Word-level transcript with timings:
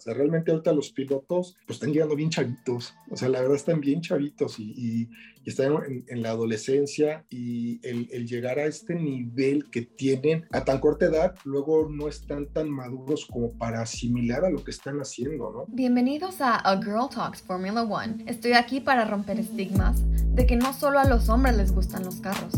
O 0.00 0.02
sea, 0.02 0.14
realmente 0.14 0.50
ahorita 0.50 0.72
los 0.72 0.92
pilotos 0.92 1.58
pues 1.66 1.76
están 1.76 1.92
llegando 1.92 2.16
bien 2.16 2.30
chavitos, 2.30 2.94
o 3.10 3.16
sea, 3.18 3.28
la 3.28 3.42
verdad 3.42 3.56
están 3.56 3.82
bien 3.82 4.00
chavitos 4.00 4.58
y, 4.58 4.72
y, 4.74 5.10
están 5.44 5.74
en, 6.06 6.22
la 6.22 6.30
adolescencia 6.30 7.26
y 7.28 7.86
el, 7.86 8.08
el, 8.10 8.26
llegar 8.26 8.58
a 8.58 8.64
este 8.64 8.94
nivel 8.94 9.68
que 9.70 9.82
tienen 9.82 10.46
a 10.52 10.64
tan 10.64 10.80
corta 10.80 11.06
edad, 11.06 11.34
luego 11.44 11.88
no 11.90 12.08
están 12.08 12.46
tan 12.46 12.70
maduros 12.70 13.26
como 13.26 13.52
para 13.58 13.82
asimilar 13.82 14.44
a 14.46 14.50
lo 14.50 14.64
que 14.64 14.70
están 14.70 14.98
haciendo, 15.00 15.50
¿no? 15.50 15.66
Bienvenidos 15.68 16.40
a 16.40 16.56
A 16.56 16.82
Girl 16.82 17.08
Talks 17.14 17.42
Formula 17.42 17.82
One. 17.82 18.24
Estoy 18.26 18.52
aquí 18.52 18.80
para 18.80 19.04
romper 19.04 19.38
estigmas 19.38 20.02
de 20.34 20.46
que 20.46 20.56
no 20.56 20.72
solo 20.72 20.98
a 20.98 21.04
los 21.04 21.28
hombres 21.28 21.56
les 21.56 21.72
gustan 21.72 22.04
los 22.04 22.22
carros 22.22 22.54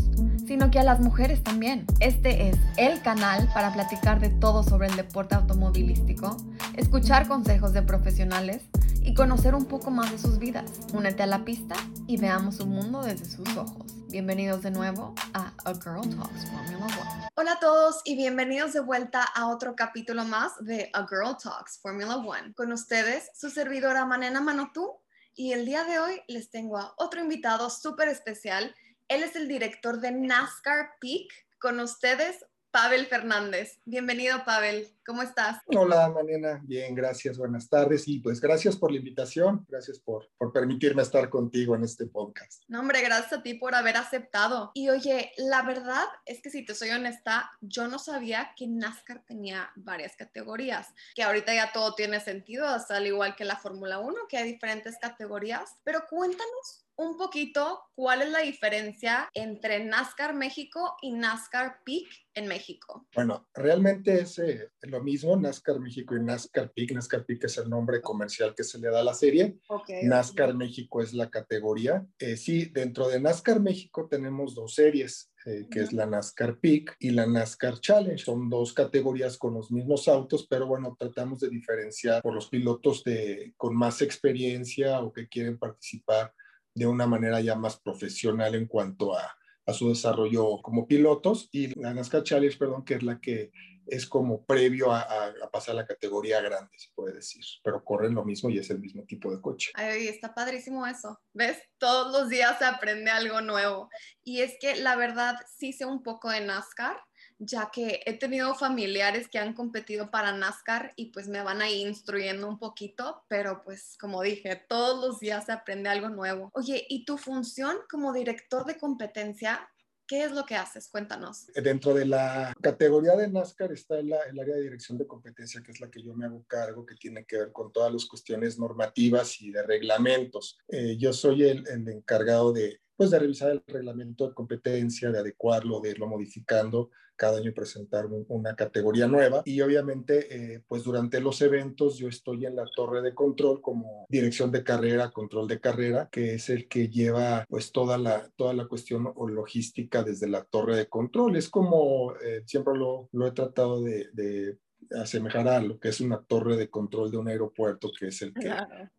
sino 0.46 0.70
que 0.70 0.78
a 0.78 0.84
las 0.84 1.00
mujeres 1.00 1.42
también. 1.42 1.86
Este 2.00 2.48
es 2.48 2.56
el 2.76 3.00
canal 3.02 3.48
para 3.54 3.72
platicar 3.72 4.20
de 4.20 4.30
todo 4.30 4.62
sobre 4.62 4.88
el 4.88 4.96
deporte 4.96 5.34
automovilístico, 5.34 6.36
escuchar 6.76 7.28
consejos 7.28 7.72
de 7.72 7.82
profesionales 7.82 8.62
y 9.02 9.14
conocer 9.14 9.54
un 9.54 9.66
poco 9.66 9.90
más 9.90 10.10
de 10.10 10.18
sus 10.18 10.38
vidas. 10.38 10.70
Únete 10.92 11.22
a 11.22 11.26
la 11.26 11.44
pista 11.44 11.74
y 12.06 12.16
veamos 12.16 12.60
un 12.60 12.70
mundo 12.70 13.02
desde 13.02 13.24
sus 13.24 13.56
ojos. 13.56 13.94
Bienvenidos 14.08 14.62
de 14.62 14.70
nuevo 14.70 15.14
a 15.32 15.52
A 15.64 15.74
Girl 15.74 16.08
Talks 16.16 16.46
Formula 16.46 16.86
One. 16.86 17.28
Hola 17.34 17.52
a 17.52 17.60
todos 17.60 18.02
y 18.04 18.16
bienvenidos 18.16 18.72
de 18.72 18.80
vuelta 18.80 19.22
a 19.22 19.48
otro 19.48 19.74
capítulo 19.74 20.24
más 20.24 20.52
de 20.60 20.90
A 20.92 21.06
Girl 21.08 21.36
Talks 21.42 21.78
Formula 21.80 22.16
One. 22.16 22.52
Con 22.54 22.72
ustedes, 22.72 23.30
su 23.34 23.50
servidora 23.50 24.04
Manena 24.04 24.40
Manotú 24.40 24.98
y 25.34 25.52
el 25.52 25.64
día 25.64 25.84
de 25.84 25.98
hoy 25.98 26.20
les 26.28 26.50
tengo 26.50 26.76
a 26.76 26.92
otro 26.98 27.20
invitado 27.20 27.70
súper 27.70 28.08
especial 28.08 28.74
él 29.08 29.22
es 29.22 29.36
el 29.36 29.48
director 29.48 30.00
de 30.00 30.12
NASCAR 30.12 30.94
Peak. 31.00 31.28
Con 31.58 31.78
ustedes, 31.78 32.44
Pavel 32.72 33.06
Fernández. 33.06 33.78
Bienvenido, 33.84 34.46
Pavel. 34.46 34.88
¿Cómo 35.04 35.20
estás? 35.20 35.58
Hola, 35.66 36.08
Mariana. 36.08 36.58
Bien, 36.64 36.94
gracias. 36.94 37.36
Buenas 37.36 37.68
tardes. 37.68 38.08
Y 38.08 38.20
pues 38.20 38.40
gracias 38.40 38.76
por 38.76 38.90
la 38.90 38.96
invitación. 38.96 39.66
Gracias 39.68 39.98
por, 39.98 40.30
por 40.38 40.54
permitirme 40.54 41.02
estar 41.02 41.28
contigo 41.28 41.76
en 41.76 41.84
este 41.84 42.06
podcast. 42.06 42.62
No, 42.68 42.80
hombre, 42.80 43.02
gracias 43.02 43.34
a 43.34 43.42
ti 43.42 43.54
por 43.54 43.74
haber 43.74 43.98
aceptado. 43.98 44.70
Y 44.72 44.88
oye, 44.88 45.32
la 45.36 45.60
verdad 45.62 46.06
es 46.24 46.40
que 46.40 46.48
si 46.48 46.64
te 46.64 46.74
soy 46.74 46.88
honesta, 46.90 47.50
yo 47.60 47.88
no 47.88 47.98
sabía 47.98 48.54
que 48.56 48.66
NASCAR 48.66 49.22
tenía 49.26 49.70
varias 49.76 50.16
categorías, 50.16 50.88
que 51.14 51.24
ahorita 51.24 51.52
ya 51.54 51.72
todo 51.72 51.94
tiene 51.94 52.20
sentido, 52.20 52.66
hasta 52.66 52.96
al 52.96 53.06
igual 53.06 53.36
que 53.36 53.44
la 53.44 53.58
Fórmula 53.58 53.98
1, 53.98 54.16
que 54.30 54.38
hay 54.38 54.50
diferentes 54.50 54.96
categorías. 54.98 55.76
Pero 55.84 56.04
cuéntanos 56.08 56.86
un 57.02 57.16
poquito 57.16 57.80
cuál 57.94 58.22
es 58.22 58.30
la 58.30 58.40
diferencia 58.40 59.28
entre 59.34 59.84
NASCAR 59.84 60.34
México 60.34 60.96
y 61.02 61.12
NASCAR 61.12 61.80
Peak 61.84 62.06
en 62.34 62.48
México. 62.48 63.06
Bueno, 63.14 63.48
realmente 63.54 64.20
es 64.20 64.38
eh, 64.38 64.70
lo 64.82 65.02
mismo, 65.02 65.36
NASCAR 65.36 65.78
México 65.80 66.16
y 66.16 66.20
NASCAR 66.20 66.72
Peak. 66.72 66.92
NASCAR 66.92 67.24
Peak 67.24 67.44
es 67.44 67.58
el 67.58 67.68
nombre 67.68 68.00
comercial 68.00 68.54
que 68.54 68.64
se 68.64 68.78
le 68.78 68.88
da 68.88 69.00
a 69.00 69.04
la 69.04 69.14
serie. 69.14 69.58
NASCAR 70.02 70.54
México 70.54 71.02
es 71.02 71.12
la 71.12 71.28
categoría. 71.28 72.06
Eh, 72.18 72.36
sí, 72.36 72.66
dentro 72.66 73.08
de 73.08 73.20
NASCAR 73.20 73.60
México 73.60 74.08
tenemos 74.08 74.54
dos 74.54 74.74
series. 74.74 75.28
Eh, 75.44 75.66
que 75.68 75.80
es 75.80 75.92
la 75.92 76.06
NASCAR 76.06 76.60
Peak 76.60 76.94
y 77.00 77.10
la 77.10 77.26
NASCAR 77.26 77.80
Challenge. 77.80 78.22
Son 78.22 78.48
dos 78.48 78.72
categorías 78.72 79.36
con 79.36 79.54
los 79.54 79.72
mismos 79.72 80.06
autos, 80.06 80.46
pero 80.48 80.68
bueno, 80.68 80.96
tratamos 80.96 81.40
de 81.40 81.48
diferenciar 81.48 82.22
por 82.22 82.32
los 82.32 82.48
pilotos 82.48 83.02
de, 83.02 83.52
con 83.56 83.74
más 83.74 84.02
experiencia 84.02 85.00
o 85.00 85.12
que 85.12 85.26
quieren 85.26 85.58
participar 85.58 86.32
de 86.74 86.86
una 86.86 87.06
manera 87.06 87.40
ya 87.40 87.54
más 87.54 87.78
profesional 87.80 88.54
en 88.54 88.66
cuanto 88.66 89.16
a, 89.16 89.36
a 89.66 89.72
su 89.72 89.88
desarrollo 89.88 90.60
como 90.62 90.86
pilotos 90.86 91.48
y 91.52 91.78
la 91.80 91.94
NASCAR 91.94 92.22
Challenge, 92.24 92.56
perdón, 92.56 92.84
que 92.84 92.94
es 92.94 93.02
la 93.02 93.20
que 93.20 93.52
es 93.86 94.06
como 94.06 94.44
previo 94.44 94.92
a, 94.92 95.00
a, 95.00 95.50
pasar 95.50 95.74
a 95.74 95.78
la 95.78 95.86
categoría 95.86 96.40
grande, 96.40 96.70
se 96.76 96.88
puede 96.94 97.14
decir, 97.14 97.44
pero 97.62 97.84
corren 97.84 98.14
lo 98.14 98.24
mismo 98.24 98.48
y 98.48 98.58
es 98.58 98.70
el 98.70 98.78
mismo 98.78 99.04
tipo 99.04 99.30
de 99.30 99.40
coche. 99.40 99.72
Ay, 99.74 100.08
está 100.08 100.34
padrísimo 100.34 100.86
eso, 100.86 101.20
¿ves? 101.32 101.58
Todos 101.78 102.12
los 102.12 102.28
días 102.28 102.58
se 102.58 102.64
aprende 102.64 103.10
algo 103.10 103.40
nuevo. 103.40 103.90
Y 104.22 104.40
es 104.40 104.54
que 104.60 104.76
la 104.76 104.96
verdad 104.96 105.36
sí 105.56 105.72
sé 105.72 105.84
un 105.84 106.02
poco 106.02 106.30
de 106.30 106.40
NASCAR, 106.40 106.96
ya 107.44 107.70
que 107.72 108.02
he 108.06 108.14
tenido 108.14 108.54
familiares 108.54 109.28
que 109.28 109.38
han 109.38 109.52
competido 109.52 110.10
para 110.10 110.32
NASCAR 110.32 110.92
y 110.94 111.06
pues 111.06 111.26
me 111.28 111.42
van 111.42 111.60
ahí 111.60 111.82
instruyendo 111.82 112.48
un 112.48 112.58
poquito, 112.58 113.24
pero 113.28 113.62
pues 113.64 113.96
como 114.00 114.22
dije, 114.22 114.62
todos 114.68 115.04
los 115.04 115.18
días 115.18 115.46
se 115.46 115.52
aprende 115.52 115.88
algo 115.88 116.08
nuevo. 116.08 116.50
Oye, 116.54 116.86
¿y 116.88 117.04
tu 117.04 117.18
función 117.18 117.76
como 117.90 118.12
director 118.12 118.64
de 118.64 118.78
competencia? 118.78 119.68
¿Qué 120.06 120.24
es 120.24 120.32
lo 120.32 120.44
que 120.46 120.54
haces? 120.54 120.88
Cuéntanos. 120.88 121.46
Dentro 121.54 121.94
de 121.94 122.04
la 122.04 122.54
categoría 122.60 123.16
de 123.16 123.28
NASCAR 123.28 123.72
está 123.72 123.98
el, 123.98 124.12
área 124.12 124.54
de 124.54 124.62
dirección 124.62 124.98
de 124.98 125.06
competencia, 125.06 125.62
que 125.62 125.72
es 125.72 125.80
la 125.80 125.90
que 125.90 126.02
yo 126.02 126.14
me 126.14 126.26
hago 126.26 126.44
cargo, 126.46 126.86
que 126.86 126.94
tiene 126.94 127.24
que 127.24 127.38
ver 127.38 127.52
con 127.52 127.72
todas 127.72 127.92
las 127.92 128.04
cuestiones 128.04 128.58
normativas 128.58 129.40
y 129.40 129.50
de 129.50 129.62
reglamentos. 129.64 130.58
Eh, 130.68 130.96
yo 130.96 131.12
soy 131.12 131.42
el 131.44 131.88
encargado 131.88 132.52
de 132.52 132.82
pues 133.02 133.10
de 133.10 133.18
revisar 133.18 133.50
el 133.50 133.64
reglamento 133.66 134.28
de 134.28 134.32
competencia, 134.32 135.10
de 135.10 135.18
adecuarlo, 135.18 135.80
de 135.80 135.90
irlo 135.90 136.06
modificando 136.06 136.90
cada 137.16 137.38
año 137.38 137.52
presentar 137.52 138.06
una 138.28 138.54
categoría 138.54 139.08
nueva 139.08 139.42
y 139.44 139.60
obviamente 139.60 140.54
eh, 140.54 140.62
pues 140.68 140.84
durante 140.84 141.20
los 141.20 141.42
eventos 141.42 141.98
yo 141.98 142.06
estoy 142.06 142.46
en 142.46 142.54
la 142.54 142.64
torre 142.64 143.02
de 143.02 143.12
control 143.12 143.60
como 143.60 144.06
dirección 144.08 144.52
de 144.52 144.62
carrera, 144.62 145.10
control 145.10 145.48
de 145.48 145.58
carrera, 145.58 146.08
que 146.12 146.34
es 146.34 146.48
el 146.48 146.68
que 146.68 146.90
lleva 146.90 147.44
pues 147.48 147.72
toda 147.72 147.98
la, 147.98 148.30
toda 148.36 148.54
la 148.54 148.68
cuestión 148.68 149.12
o 149.12 149.28
logística 149.28 150.04
desde 150.04 150.28
la 150.28 150.44
torre 150.44 150.76
de 150.76 150.88
control. 150.88 151.34
Es 151.34 151.48
como 151.48 152.14
eh, 152.24 152.44
siempre 152.46 152.76
lo, 152.76 153.08
lo, 153.10 153.26
he 153.26 153.32
tratado 153.32 153.82
de, 153.82 154.10
de 154.12 154.58
asemejar 155.00 155.48
a 155.48 155.60
lo 155.60 155.78
que 155.78 155.88
es 155.88 156.00
una 156.00 156.22
torre 156.22 156.56
de 156.56 156.68
control 156.68 157.10
de 157.10 157.18
un 157.18 157.28
aeropuerto, 157.28 157.90
que 157.98 158.08
es 158.08 158.22
el 158.22 158.32
que 158.34 158.50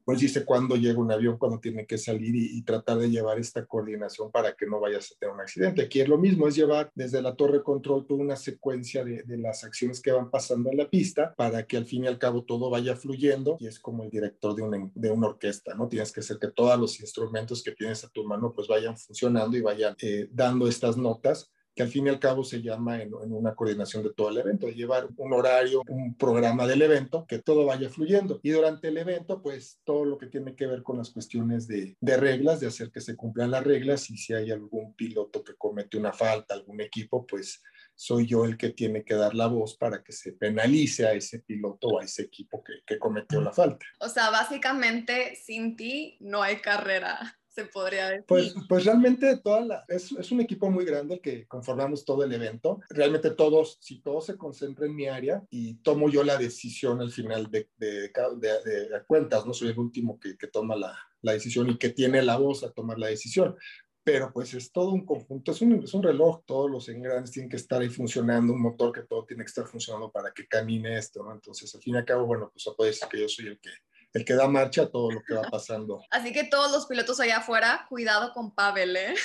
pues 0.06 0.20
dice 0.20 0.46
cuándo 0.46 0.76
llega 0.76 1.00
un 1.00 1.12
avión, 1.12 1.38
cuándo 1.38 1.60
tiene 1.60 1.86
que 1.86 1.98
salir 1.98 2.36
y, 2.36 2.62
tratar 2.64 2.98
de 2.98 3.10
llevar 3.10 3.40
esta 3.40 3.66
coordinación 3.66 4.32
para 4.32 4.54
que 4.54 4.66
no 4.66 4.80
vayas 4.80 5.12
a 5.12 5.16
tener 5.20 5.36
un 5.36 5.42
accidente. 5.42 5.82
Aquí 5.82 6.00
es 6.00 6.08
lo 6.08 6.18
mismo, 6.18 6.48
es 6.48 6.56
llevar 6.56 6.92
desde 6.96 7.22
la 7.22 7.36
torre 7.36 7.58
de 7.58 7.64
control 7.64 8.08
toda 8.08 8.22
una 8.22 8.38
secuencia 8.38 9.04
de, 9.04 9.24
de, 9.24 9.38
las 9.38 9.66
acciones 9.66 10.02
que 10.02 10.12
van 10.12 10.32
pasando 10.32 10.72
en 10.72 10.78
la 10.78 10.90
pista 10.90 11.34
para 11.36 11.68
que 11.68 11.76
al 11.76 11.86
fin 11.86 12.06
y 12.06 12.08
al 12.08 12.18
cabo 12.18 12.44
todo 12.44 12.70
vaya 12.70 12.96
fluyendo 12.96 13.58
y 13.60 13.68
es 13.68 13.80
como 13.80 14.04
el 14.04 14.10
director 14.10 14.56
de 14.56 14.62
una, 14.62 14.90
de 14.96 15.12
una 15.12 15.28
orquesta, 15.28 15.74
¿no? 15.76 15.90
Tienes 15.90 16.12
que 16.14 16.22
hacer 16.22 16.38
que 16.40 16.52
todos 16.52 16.80
los 16.80 17.00
instrumentos 17.02 17.62
que 17.62 17.74
tienes 17.74 18.04
a 18.04 18.10
tu 18.10 18.24
mano 18.24 18.54
pues 18.54 18.68
vayan 18.68 18.98
funcionando 18.98 19.58
y 19.58 19.62
vayan 19.62 19.96
eh, 20.02 20.28
dando 20.32 20.68
estas 20.68 20.96
notas 20.96 21.52
que 21.76 21.84
al 21.84 21.90
fin 21.90 22.08
y 22.08 22.10
al 22.10 22.20
cabo 22.20 22.44
se 22.44 22.62
llama 22.62 23.02
en, 23.02 23.14
una 23.14 23.56
coordinación 23.56 24.04
de 24.04 24.14
todo 24.14 24.30
el 24.30 24.38
evento, 24.38 24.70
llevar 24.70 25.08
un 25.18 25.34
horario, 25.34 25.82
un 25.88 26.16
programa 26.16 26.68
del 26.68 26.82
evento, 26.82 27.26
que 27.28 27.40
todo 27.40 27.66
vaya 27.66 27.90
fluyendo. 27.90 28.40
Y 28.44 28.52
durante 28.52 28.90
el 28.90 28.98
evento, 28.98 29.42
pues 29.42 29.80
todo 29.84 30.06
lo 30.06 30.18
que 30.18 30.28
tiene 30.28 30.56
que 30.56 30.68
ver 30.68 30.84
con 30.84 30.98
las 30.98 31.10
cuestiones 31.10 31.68
de, 31.68 31.98
de 32.00 32.18
reglas, 32.18 32.60
de 32.60 32.68
hacer 32.68 32.92
que 32.92 33.02
se 33.02 33.16
cumplan 33.16 33.52
las 33.52 33.64
reglas 33.64 34.10
y 34.10 34.18
si 34.18 34.34
hay 34.34 34.52
algún 34.52 34.94
piloto 34.94 35.44
que 35.44 35.56
comete 35.56 35.98
una 35.98 36.14
falta, 36.14 36.54
algún 36.54 36.82
equipo, 36.82 37.26
pues 37.26 37.62
soy 37.96 38.26
yo 38.26 38.46
el 38.46 38.58
que 38.58 38.70
tiene 38.70 39.04
que 39.04 39.16
dar 39.16 39.36
la 39.36 39.48
voz 39.48 39.78
para 39.78 40.04
que 40.04 40.12
se 40.12 40.34
penalice 40.34 41.06
a 41.06 41.14
ese 41.14 41.40
piloto 41.40 41.88
o 41.88 42.00
a 42.00 42.04
ese 42.04 42.24
equipo 42.24 42.64
que, 42.64 42.74
que 42.86 42.98
cometió 42.98 43.42
la 43.42 43.54
falta. 43.54 43.86
O 44.00 44.10
sea, 44.10 44.30
básicamente 44.30 45.36
sin 45.36 45.76
ti 45.76 46.18
no 46.20 46.42
hay 46.42 46.58
carrera 46.58 47.40
se 47.54 47.66
podría 47.66 48.10
decir. 48.10 48.26
Pues, 48.28 48.56
pues 48.68 48.86
realmente 48.86 49.38
toda 49.38 49.62
la, 49.62 49.86
es, 49.88 50.12
es, 50.12 50.32
un 50.32 50.42
equipo 50.42 50.70
muy 50.72 50.86
grande 50.86 51.16
el 51.16 51.22
que 51.22 51.48
conformamos 51.48 52.04
todo 52.04 52.24
el 52.24 52.34
evento. 52.34 52.80
Realmente 52.90 53.32
todos, 53.32 53.78
si 53.80 54.02
todo 54.02 54.22
se 54.22 54.38
concentra 54.38 54.86
en 54.86 54.96
mi 54.96 55.08
área 55.08 55.44
y 55.52 55.76
tomo 55.76 56.10
yo 56.10 56.24
la 56.24 56.38
decisión 56.38 57.00
al 57.00 57.12
final 57.12 57.52
de, 57.52 57.70
de, 57.78 58.12
de, 58.38 58.90
de 58.90 59.04
cuentas, 59.06 59.46
no 59.46 59.54
soy 59.54 59.70
el 59.70 59.78
último 59.80 60.20
que, 60.20 60.36
que 60.36 60.48
toma 60.48 60.76
la, 60.76 60.98
la, 61.22 61.34
decisión 61.34 61.70
y 61.70 61.78
que 61.78 61.90
tiene 61.90 62.24
la 62.24 62.38
voz 62.38 62.64
a 62.64 62.72
tomar 62.72 62.98
la 62.98 63.08
decisión. 63.08 63.56
Pero 64.04 64.34
pues 64.34 64.54
es 64.54 64.72
todo 64.72 64.90
un 64.90 65.06
conjunto, 65.06 65.52
es 65.52 65.62
un, 65.62 65.84
es 65.84 65.94
un 65.94 66.04
reloj, 66.04 66.44
todos 66.46 66.70
los 66.70 66.90
engranes 66.90 67.32
tienen 67.32 67.50
que 67.50 67.56
estar 67.56 67.82
ahí 67.82 67.90
funcionando, 67.90 68.52
un 68.52 68.62
motor 68.62 68.92
que 68.92 69.04
todo 69.04 69.26
tiene 69.26 69.44
que 69.44 69.50
estar 69.50 69.66
funcionando 69.66 70.12
para 70.12 70.34
que 70.34 70.46
camine 70.46 70.98
esto, 70.98 71.24
¿no? 71.24 71.32
Entonces, 71.32 71.74
al 71.74 71.82
fin 71.82 71.94
y 71.94 71.98
al 72.00 72.06
cabo, 72.06 72.26
bueno, 72.26 72.50
pues 72.52 72.64
se 72.64 72.72
puede 72.72 72.90
decir 72.90 73.08
que 73.08 73.22
yo 73.22 73.30
soy 73.30 73.48
el 73.48 73.60
que 73.60 73.70
el 74.14 74.26
que 74.26 74.36
da 74.36 74.48
marcha 74.48 74.84
a 74.84 74.90
todo 74.90 75.12
lo 75.12 75.24
que 75.24 75.34
va 75.34 75.44
pasando. 75.44 76.02
Así 76.12 76.32
que 76.32 76.44
todos 76.46 76.72
los 76.72 76.86
pilotos 76.86 77.20
allá 77.20 77.38
afuera, 77.38 77.86
cuidado 77.90 78.32
con 78.34 78.54
Pavel, 78.54 78.96
¿eh? 78.96 79.16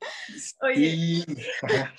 Oye. 0.62 1.24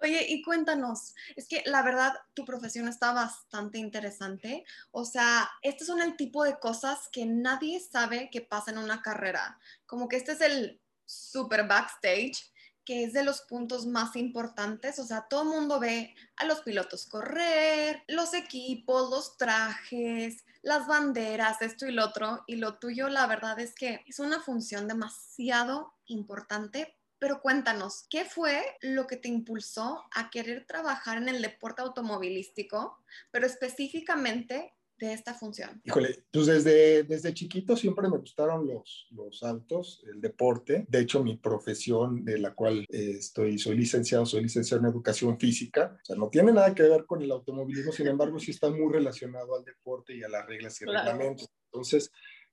Oye, 0.00 0.26
y 0.28 0.42
cuéntanos, 0.42 1.14
es 1.34 1.48
que 1.48 1.62
la 1.64 1.82
verdad 1.82 2.12
tu 2.34 2.44
profesión 2.44 2.88
está 2.88 3.12
bastante 3.12 3.78
interesante. 3.78 4.64
O 4.90 5.06
sea, 5.06 5.50
estos 5.62 5.86
son 5.86 6.02
el 6.02 6.16
tipo 6.16 6.44
de 6.44 6.58
cosas 6.58 7.08
que 7.10 7.24
nadie 7.24 7.80
sabe 7.80 8.28
que 8.30 8.42
pasa 8.42 8.70
en 8.70 8.76
una 8.78 9.00
carrera. 9.00 9.58
Como 9.86 10.06
que 10.06 10.16
este 10.16 10.32
es 10.32 10.42
el 10.42 10.82
super 11.06 11.66
backstage 11.66 12.52
que 12.84 13.04
es 13.04 13.12
de 13.12 13.24
los 13.24 13.42
puntos 13.42 13.86
más 13.86 14.16
importantes. 14.16 14.98
O 14.98 15.04
sea, 15.04 15.26
todo 15.28 15.42
el 15.42 15.48
mundo 15.48 15.80
ve 15.80 16.14
a 16.36 16.44
los 16.44 16.60
pilotos 16.60 17.06
correr, 17.06 18.02
los 18.08 18.34
equipos, 18.34 19.10
los 19.10 19.36
trajes, 19.36 20.44
las 20.62 20.86
banderas, 20.86 21.62
esto 21.62 21.86
y 21.86 21.92
lo 21.92 22.04
otro. 22.04 22.44
Y 22.46 22.56
lo 22.56 22.78
tuyo, 22.78 23.08
la 23.08 23.26
verdad 23.26 23.58
es 23.60 23.74
que 23.74 24.02
es 24.06 24.18
una 24.18 24.40
función 24.40 24.88
demasiado 24.88 25.94
importante. 26.06 26.96
Pero 27.18 27.40
cuéntanos, 27.40 28.06
¿qué 28.10 28.24
fue 28.24 28.76
lo 28.82 29.06
que 29.06 29.16
te 29.16 29.28
impulsó 29.28 30.04
a 30.14 30.30
querer 30.30 30.66
trabajar 30.66 31.16
en 31.16 31.28
el 31.28 31.40
deporte 31.40 31.80
automovilístico, 31.80 32.98
pero 33.30 33.46
específicamente 33.46 34.74
de 34.98 35.12
esta 35.12 35.34
función? 35.34 35.80
Híjole, 35.84 36.24
pues 36.32 36.46
desde, 36.46 37.02
desde 37.04 37.34
chiquito 37.34 37.76
siempre 37.76 38.08
me 38.08 38.18
gustaron 38.18 38.66
los, 38.66 39.08
los 39.10 39.42
autos, 39.42 40.04
el 40.12 40.20
deporte. 40.20 40.86
De 40.88 41.00
hecho, 41.00 41.22
mi 41.22 41.36
profesión 41.36 42.24
de 42.24 42.38
la 42.38 42.54
cual 42.54 42.86
eh, 42.88 43.16
estoy, 43.18 43.58
soy 43.58 43.76
licenciado, 43.76 44.24
soy 44.26 44.42
licenciado 44.42 44.82
en 44.82 44.90
educación 44.90 45.38
física. 45.38 45.96
O 46.02 46.04
sea, 46.04 46.16
no 46.16 46.28
tiene 46.28 46.52
nada 46.52 46.74
que 46.74 46.82
ver 46.84 47.04
con 47.06 47.22
el 47.22 47.30
automovilismo, 47.30 47.92
sin 47.92 48.06
embargo, 48.06 48.38
sí 48.38 48.52
está 48.52 48.70
muy 48.70 48.92
relacionado 48.92 49.56
al 49.56 49.64
deporte 49.64 50.16
y 50.16 50.22
a 50.22 50.28
las 50.28 50.46
reglas 50.46 50.80
y 50.80 50.84
reglamentos. 50.84 51.48
Entonces, 51.72 52.10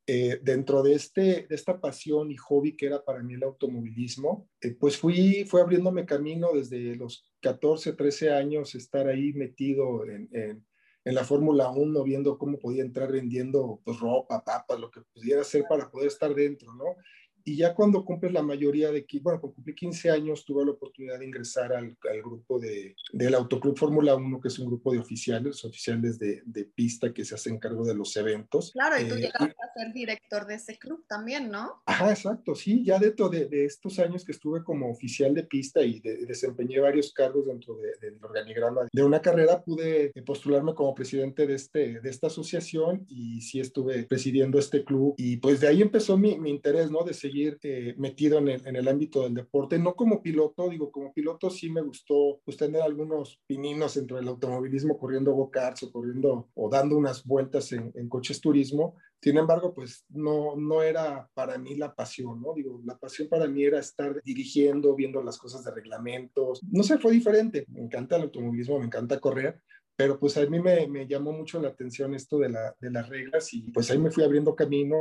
eh, 0.07 0.39
dentro 0.41 0.81
de, 0.81 0.95
este, 0.95 1.45
de 1.47 1.55
esta 1.55 1.79
pasión 1.79 2.31
y 2.31 2.38
hobby 2.38 2.75
que 2.75 2.88
era 2.88 3.03
para 3.03 3.21
mí 3.21 3.35
el 3.35 3.43
automovilismo, 3.43 4.49
eh, 4.59 4.75
pues 4.77 4.97
fui, 4.97 5.45
fui 5.45 5.61
abriéndome 5.61 6.07
camino 6.07 6.49
desde 6.53 6.95
los 6.95 7.23
14, 7.41 7.93
13 7.93 8.31
años, 8.31 8.73
estar 8.73 9.07
ahí 9.07 9.31
metido 9.33 10.05
en, 10.07 10.27
en, 10.33 10.65
en 11.03 11.15
la 11.15 11.24
Fórmula 11.24 11.69
1, 11.69 12.03
viendo 12.03 12.38
cómo 12.38 12.59
podía 12.59 12.83
entrar 12.83 13.12
vendiendo 13.12 13.80
pues, 13.83 14.00
ropa, 14.00 14.44
papas, 14.44 14.80
lo 14.80 14.92
que 14.92 15.01
pudiera 15.01 15.42
hacer 15.42 15.65
para 15.68 15.89
poder 15.89 16.07
estar 16.07 16.33
dentro, 16.33 16.74
¿no? 16.74 16.95
Y 17.43 17.57
ya 17.57 17.73
cuando 17.73 18.05
cumples 18.05 18.33
la 18.33 18.43
mayoría 18.43 18.91
de, 18.91 19.05
bueno, 19.21 19.39
cuando 19.39 19.55
cumplí 19.55 19.75
15 19.75 20.09
años, 20.11 20.45
tuve 20.45 20.65
la 20.65 20.71
oportunidad 20.71 21.19
de 21.19 21.25
ingresar 21.25 21.73
al, 21.73 21.97
al 22.09 22.21
grupo 22.21 22.59
de, 22.59 22.95
del 23.11 23.35
Autoclub 23.35 23.77
Fórmula 23.77 24.15
1, 24.15 24.41
que 24.41 24.47
es 24.47 24.59
un 24.59 24.67
grupo 24.67 24.91
de 24.91 24.99
oficiales, 24.99 25.63
oficiales 25.65 26.19
de, 26.19 26.41
de, 26.45 26.65
pista 26.65 27.13
que 27.13 27.25
se 27.25 27.35
hacen 27.35 27.59
cargo 27.59 27.85
de 27.85 27.95
los 27.95 28.15
eventos. 28.15 28.71
Claro, 28.71 28.99
y 28.99 29.07
tú 29.07 29.15
eh, 29.15 29.21
llegaste 29.21 29.55
a 29.61 29.73
ser 29.73 29.93
director 29.93 30.45
de 30.45 30.55
ese 30.55 30.77
club 30.77 31.03
también, 31.07 31.49
¿no? 31.49 31.81
Ajá, 31.85 32.11
exacto, 32.11 32.55
sí, 32.55 32.83
ya 32.83 32.99
dentro 32.99 33.29
de, 33.29 33.47
de 33.47 33.65
estos 33.65 33.99
años 33.99 34.23
que 34.23 34.31
estuve 34.31 34.63
como 34.63 34.89
oficial 34.89 35.33
de 35.33 35.43
pista 35.43 35.81
y 35.81 35.99
desempeñé 35.99 36.79
varios 36.79 37.13
cargos 37.13 37.45
dentro 37.45 37.75
del 37.99 38.17
organigrama 38.23 38.88
de 38.91 39.03
una 39.03 39.21
carrera, 39.21 39.61
pude 39.63 40.11
postularme 40.25 40.73
como 40.73 40.95
presidente 40.95 41.47
de, 41.47 41.55
este, 41.55 41.99
de 41.99 42.09
esta 42.09 42.27
asociación 42.27 43.05
y 43.09 43.41
sí 43.41 43.59
estuve 43.59 44.03
presidiendo 44.03 44.59
este 44.59 44.83
club 44.83 45.15
y 45.17 45.38
pues 45.38 45.59
de 45.59 45.67
ahí 45.67 45.81
empezó 45.81 46.17
mi, 46.17 46.39
mi 46.39 46.49
interés, 46.49 46.91
¿no? 46.91 47.03
De 47.03 47.13
seguir 47.13 47.30
seguir 47.31 47.59
eh, 47.63 47.95
metido 47.97 48.39
en 48.39 48.49
el, 48.49 48.67
en 48.67 48.75
el, 48.75 48.87
ámbito 48.87 49.23
del 49.23 49.33
deporte, 49.33 49.79
no 49.79 49.95
como 49.95 50.21
piloto, 50.21 50.69
digo, 50.69 50.91
como 50.91 51.13
piloto 51.13 51.49
sí 51.49 51.69
me 51.69 51.81
gustó 51.81 52.41
pues, 52.43 52.57
tener 52.57 52.81
algunos 52.81 53.39
pininos 53.47 53.95
entre 53.97 54.19
el 54.19 54.27
automovilismo 54.27 54.97
corriendo 54.97 55.31
go-karts 55.33 55.83
o 55.83 55.91
corriendo 55.91 56.49
o 56.53 56.69
dando 56.69 56.97
unas 56.97 57.23
vueltas 57.23 57.71
en, 57.71 57.91
en 57.95 58.09
coches 58.09 58.41
turismo, 58.41 58.95
sin 59.21 59.37
embargo, 59.37 59.71
pues 59.71 60.03
no, 60.09 60.55
no 60.55 60.81
era 60.81 61.29
para 61.35 61.59
mí 61.59 61.75
la 61.75 61.93
pasión, 61.93 62.41
¿no? 62.41 62.55
Digo, 62.55 62.81
la 62.83 62.97
pasión 62.97 63.29
para 63.29 63.47
mí 63.47 63.63
era 63.63 63.79
estar 63.79 64.19
dirigiendo, 64.23 64.95
viendo 64.95 65.21
las 65.21 65.37
cosas 65.37 65.63
de 65.63 65.69
reglamentos. 65.69 66.59
No 66.71 66.81
sé, 66.81 66.97
fue 66.97 67.11
diferente. 67.11 67.65
Me 67.69 67.81
encanta 67.81 68.15
el 68.15 68.23
automovilismo, 68.23 68.79
me 68.79 68.87
encanta 68.87 69.19
correr, 69.19 69.61
pero 70.01 70.19
pues 70.19 70.36
a 70.36 70.42
mí 70.48 70.59
me, 70.59 70.88
me, 70.88 71.06
llamó 71.06 71.31
mucho 71.31 71.62
la 71.62 71.68
atención 71.68 72.15
esto 72.15 72.39
de, 72.39 72.50
la, 72.50 72.75
de, 72.80 72.89
las 72.89 73.07
reglas 73.07 73.53
y 73.53 73.69
pues 73.71 73.92
ahí 73.92 74.00
me 74.00 74.09
fui 74.09 74.24
abriendo 74.24 74.56
camino 74.56 74.95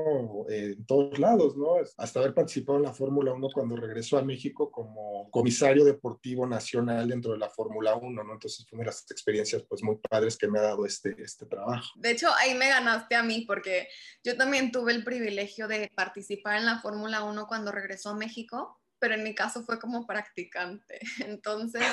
eh, 0.50 0.74
en 0.76 0.84
todos 0.84 1.18
lados, 1.18 1.56
¿no? 1.56 1.76
Hasta 1.96 2.20
haber 2.20 2.34
participado 2.34 2.76
en 2.76 2.84
la 2.84 2.92
Fórmula 2.92 3.32
1 3.32 3.48
cuando 3.50 3.76
regresó 3.76 4.18
a 4.18 4.22
México 4.22 4.70
como 4.70 5.30
comisario 5.30 5.86
deportivo 5.86 6.46
nacional 6.46 7.08
dentro 7.08 7.32
de 7.32 7.38
la 7.38 7.48
Fórmula 7.48 7.94
1, 7.94 8.22
¿no? 8.22 8.30
Entonces 8.30 8.66
fue 8.68 8.76
una 8.76 8.84
de 8.84 8.88
las 8.88 9.10
experiencias 9.10 9.62
pues 9.62 9.82
muy 9.82 9.96
padres 9.96 10.36
que 10.36 10.48
me 10.48 10.58
ha 10.58 10.62
dado 10.64 10.84
este, 10.84 11.16
este 11.18 11.46
trabajo. 11.46 11.88
De 11.96 12.10
hecho, 12.10 12.28
ahí 12.36 12.54
me 12.54 12.68
ganaste 12.68 13.14
a 13.14 13.22
mí 13.22 13.46
porque 13.46 13.88
yo 14.22 14.36
también 14.36 14.70
tuve 14.70 14.92
el 14.92 15.02
privilegio 15.02 15.66
de 15.66 15.90
participar 15.94 16.58
en 16.58 16.66
la 16.66 16.78
Fórmula 16.80 17.24
1 17.24 17.46
cuando 17.46 17.72
regresó 17.72 18.10
a 18.10 18.16
México, 18.16 18.78
pero 18.98 19.14
en 19.14 19.22
mi 19.22 19.34
caso 19.34 19.62
fue 19.62 19.80
como 19.80 20.06
practicante. 20.06 21.00
Entonces... 21.26 21.86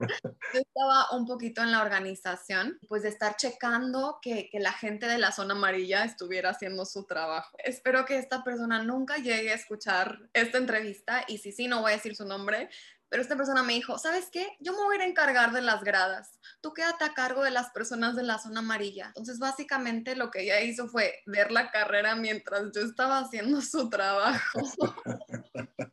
Yo 0.00 0.60
estaba 0.60 1.10
un 1.12 1.26
poquito 1.26 1.62
en 1.62 1.72
la 1.72 1.82
organización, 1.82 2.78
pues 2.88 3.02
de 3.02 3.08
estar 3.08 3.36
checando 3.36 4.18
que, 4.22 4.48
que, 4.50 4.60
la 4.60 4.72
gente 4.72 5.06
de 5.06 5.18
la 5.18 5.32
zona 5.32 5.54
amarilla 5.54 6.04
estuviera 6.04 6.50
haciendo 6.50 6.84
su 6.84 7.04
trabajo. 7.04 7.56
Espero 7.58 8.04
que 8.04 8.18
esta 8.18 8.42
persona 8.42 8.82
nunca 8.82 9.16
llegue 9.16 9.52
a 9.52 9.54
escuchar 9.54 10.18
esta 10.32 10.58
entrevista 10.58 11.24
y 11.28 11.38
si 11.38 11.52
sí, 11.52 11.68
no 11.68 11.80
voy 11.80 11.92
a 11.92 11.96
decir 11.96 12.16
su 12.16 12.24
nombre, 12.24 12.68
pero 13.10 13.22
esta 13.22 13.36
persona 13.36 13.64
me 13.64 13.72
dijo, 13.72 13.98
¿sabes 13.98 14.28
qué? 14.30 14.56
Yo 14.60 14.72
me 14.72 14.84
voy 14.84 14.96
a 14.98 15.04
encargar 15.04 15.52
de 15.52 15.62
las 15.62 15.82
gradas. 15.82 16.38
Tú 16.60 16.72
quédate 16.72 17.04
a 17.04 17.12
cargo 17.12 17.42
de 17.42 17.50
las 17.50 17.70
personas 17.70 18.14
de 18.14 18.22
la 18.22 18.38
zona 18.38 18.60
amarilla. 18.60 19.06
Entonces, 19.08 19.40
básicamente 19.40 20.14
lo 20.14 20.30
que 20.30 20.42
ella 20.42 20.60
hizo 20.60 20.86
fue 20.86 21.20
ver 21.26 21.50
la 21.50 21.72
carrera 21.72 22.14
mientras 22.14 22.70
yo 22.72 22.82
estaba 22.82 23.18
haciendo 23.18 23.60
su 23.62 23.90
trabajo. 23.90 24.60